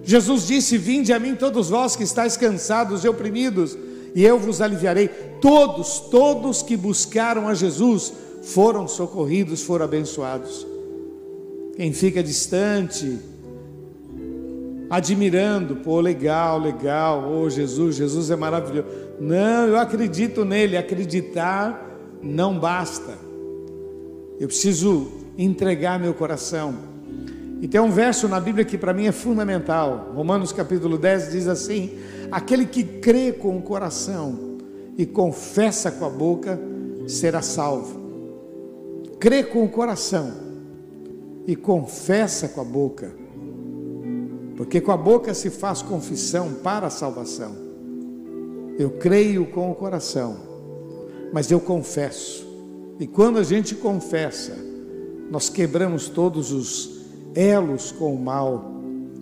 Jesus 0.03 0.45
disse: 0.45 0.77
Vinde 0.77 1.11
a 1.13 1.19
mim 1.19 1.35
todos 1.35 1.69
vós 1.69 1.95
que 1.95 2.03
estáis 2.03 2.35
cansados 2.37 3.03
e 3.03 3.07
oprimidos, 3.07 3.77
e 4.13 4.23
eu 4.23 4.37
vos 4.37 4.61
aliviarei. 4.61 5.07
Todos, 5.39 5.99
todos 5.99 6.61
que 6.61 6.75
buscaram 6.75 7.47
a 7.47 7.53
Jesus 7.53 8.13
foram 8.45 8.87
socorridos, 8.87 9.63
foram 9.63 9.85
abençoados. 9.85 10.65
Quem 11.75 11.91
fica 11.91 12.23
distante, 12.23 13.19
admirando, 14.89 15.77
pô, 15.77 15.99
legal, 15.99 16.59
legal, 16.59 17.27
oh 17.29 17.49
Jesus, 17.49 17.95
Jesus 17.95 18.29
é 18.29 18.35
maravilhoso. 18.35 18.87
Não, 19.19 19.67
eu 19.67 19.77
acredito 19.77 20.45
nele, 20.45 20.77
acreditar 20.77 21.81
não 22.21 22.57
basta. 22.57 23.17
Eu 24.39 24.47
preciso 24.47 25.07
entregar 25.37 25.99
meu 25.99 26.13
coração. 26.13 26.75
E 27.61 27.67
tem 27.67 27.81
um 27.81 27.91
verso 27.91 28.27
na 28.27 28.39
Bíblia 28.39 28.63
que 28.63 28.77
para 28.77 28.93
mim 28.93 29.07
é 29.07 29.11
fundamental. 29.11 30.11
Romanos 30.13 30.51
capítulo 30.51 30.97
10 30.97 31.31
diz 31.31 31.47
assim: 31.47 31.97
Aquele 32.31 32.65
que 32.65 32.83
crê 32.83 33.31
com 33.31 33.57
o 33.57 33.61
coração 33.61 34.57
e 34.97 35.05
confessa 35.05 35.91
com 35.91 36.05
a 36.05 36.09
boca 36.09 36.59
será 37.07 37.41
salvo. 37.41 38.04
Crê 39.19 39.43
com 39.43 39.63
o 39.63 39.69
coração 39.69 40.31
e 41.47 41.55
confessa 41.55 42.49
com 42.49 42.61
a 42.61 42.63
boca 42.63 43.25
porque 44.55 44.79
com 44.79 44.91
a 44.91 44.97
boca 44.97 45.33
se 45.33 45.49
faz 45.49 45.81
confissão 45.81 46.53
para 46.63 46.87
a 46.87 46.89
salvação. 46.89 47.55
Eu 48.77 48.91
creio 48.91 49.45
com 49.47 49.71
o 49.71 49.75
coração, 49.75 50.37
mas 51.33 51.51
eu 51.51 51.59
confesso. 51.59 52.45
E 52.99 53.05
quando 53.05 53.37
a 53.37 53.43
gente 53.43 53.75
confessa, 53.75 54.55
nós 55.29 55.49
quebramos 55.49 56.07
todos 56.07 56.51
os 56.51 57.01
elos 57.33 57.91
com 57.91 58.13
o 58.13 58.19
mal. 58.19 58.73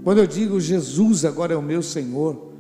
Quando 0.04 0.20
eu 0.20 0.28
digo 0.28 0.60
Jesus 0.60 1.26
agora 1.26 1.54
é 1.54 1.58
o 1.58 1.62
meu 1.62 1.82
Senhor, 1.82 2.52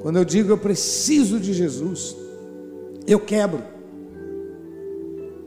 quando 0.00 0.16
eu 0.16 0.24
digo 0.24 0.50
eu 0.50 0.58
preciso 0.58 1.38
de 1.38 1.52
Jesus, 1.52 2.16
eu 3.06 3.20
quebro. 3.20 3.62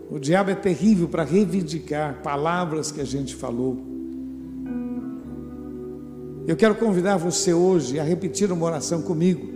O 0.10 0.20
diabo 0.20 0.52
é 0.52 0.56
terrível 0.56 1.08
para 1.08 1.24
reivindicar 1.24 2.22
palavras 2.22 2.92
que 2.92 3.02
a 3.02 3.06
gente 3.06 3.36
falou. 3.36 3.78
Eu 6.48 6.56
quero 6.56 6.76
convidar 6.76 7.18
você 7.18 7.54
hoje 7.54 8.00
a 8.00 8.04
repetir 8.04 8.52
uma 8.52 8.66
oração 8.66 9.02
comigo. 9.02 9.50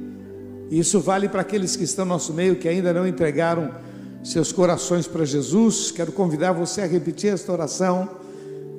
Isso 0.71 0.99
vale 0.99 1.29
para 1.29 1.41
aqueles 1.41 1.75
que 1.75 1.83
estão 1.83 2.03
no 2.03 2.09
nosso 2.09 2.33
meio 2.33 2.55
que 2.55 2.67
ainda 2.67 2.91
não 2.91 3.07
entregaram 3.07 3.71
seus 4.23 4.51
corações 4.51 5.07
para 5.07 5.23
Jesus. 5.23 5.91
Quero 5.91 6.11
convidar 6.11 6.51
você 6.51 6.81
a 6.81 6.87
repetir 6.87 7.31
esta 7.31 7.51
oração. 7.51 8.09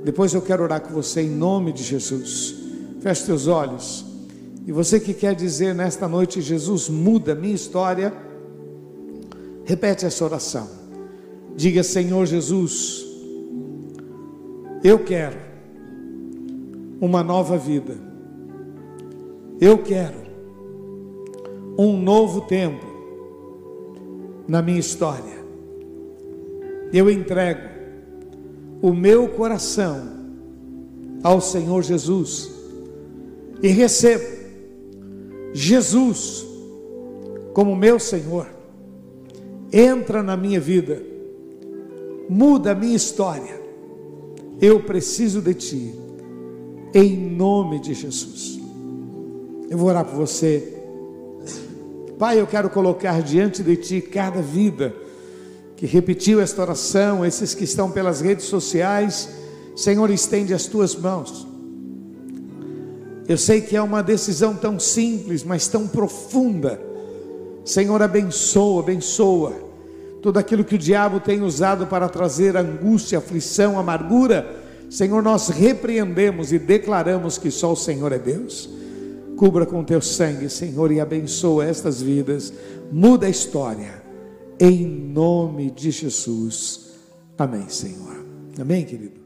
Depois 0.05 0.35
eu 0.35 0.43
quero 0.43 0.65
orar 0.65 0.81
com 0.81 0.93
você 0.93 1.23
em 1.23 1.31
nome 1.31 1.73
de 1.73 1.85
Jesus. 1.85 2.57
Feche 3.01 3.25
teus 3.25 3.47
olhos. 3.47 4.05
E 4.67 4.73
você 4.73 4.99
que 4.99 5.15
quer 5.15 5.35
dizer 5.35 5.75
nesta 5.75 6.09
noite, 6.09 6.41
Jesus 6.41 6.89
muda 6.89 7.35
minha 7.35 7.55
história, 7.55 8.13
repete 9.65 10.05
essa 10.05 10.25
oração. 10.25 10.80
Diga, 11.61 11.83
Senhor 11.83 12.25
Jesus, 12.25 13.07
eu 14.83 14.99
quero 15.01 15.37
uma 16.99 17.23
nova 17.23 17.59
vida. 17.59 17.99
Eu 19.61 19.77
quero 19.77 20.17
um 21.79 22.01
novo 22.01 22.41
tempo 22.47 22.87
na 24.49 24.63
minha 24.63 24.81
história. 24.81 25.39
Eu 26.95 27.11
entrego 27.11 27.69
o 28.81 28.95
meu 28.95 29.29
coração 29.29 30.01
ao 31.23 31.43
Senhor 31.43 31.83
Jesus 31.83 32.51
e 33.63 33.69
recebo 33.69 34.25
Jesus 35.53 36.43
como 37.53 37.77
meu 37.77 38.01
Senhor. 38.01 38.47
Entra 39.71 40.23
na 40.23 40.39
minha 40.39 40.59
vida, 40.59 41.10
muda 42.31 42.71
a 42.71 42.75
minha 42.77 42.95
história. 42.95 43.61
Eu 44.61 44.85
preciso 44.85 45.43
de 45.43 45.53
Ti, 45.53 45.95
em 46.95 47.17
nome 47.17 47.81
de 47.81 47.93
Jesus. 47.93 48.61
Eu 49.69 49.77
vou 49.77 49.89
orar 49.89 50.05
por 50.05 50.15
você. 50.15 50.77
Pai, 52.17 52.41
eu 52.41 52.47
quero 52.47 52.71
colocar 52.71 53.21
diante 53.21 53.65
de 53.65 53.77
Ti 53.77 54.01
cada 54.01 54.41
vida 54.41 54.95
que 55.75 55.87
repetiu 55.87 56.41
esta 56.41 56.63
oração, 56.63 57.27
esses 57.27 57.53
que 57.53 57.65
estão 57.65 57.91
pelas 57.91 58.21
redes 58.21 58.45
sociais. 58.45 59.29
Senhor, 59.75 60.09
estende 60.09 60.55
as 60.55 60.67
Tuas 60.67 60.95
mãos. 60.95 61.49
Eu 63.27 63.39
sei 63.39 63.61
que 63.61 63.75
é 63.75 63.83
uma 63.83 64.03
decisão 64.03 64.55
tão 64.55 64.79
simples, 64.79 65.43
mas 65.43 65.67
tão 65.67 65.89
profunda. 65.89 66.81
Senhor, 67.65 68.01
abençoa, 68.01 68.83
abençoa 68.83 69.70
tudo 70.23 70.39
aquilo 70.39 70.65
que 70.65 70.75
o 70.75 70.79
diabo 70.79 71.21
tem 71.21 71.43
usado 71.43 71.87
para 71.87 72.09
trazer 72.09 72.57
angústia, 72.57 73.19
aflição, 73.19 73.79
amargura. 73.79 74.57
Senhor, 74.89 75.23
nós 75.23 75.49
repreendemos 75.49 76.53
e 76.53 76.59
declaramos 76.59 77.39
que 77.39 77.51
só 77.51 77.73
o 77.73 77.77
Senhor 77.77 78.13
é 78.13 78.19
Deus. 78.19 78.69
Cubra 79.37 79.65
com 79.65 79.83
teu 79.83 80.03
sangue, 80.03 80.51
Senhor, 80.51 80.93
e 80.93 81.01
abençoa 81.01 81.65
estas 81.65 82.03
vidas. 82.03 82.53
Muda 82.93 83.27
a 83.27 83.31
história. 83.31 84.03
Em 84.59 84.85
nome 84.87 85.71
de 85.71 85.91
Jesus. 85.91 86.91
Amém, 87.39 87.69
Senhor. 87.69 88.23
Amém, 88.61 88.85
querido. 88.85 89.20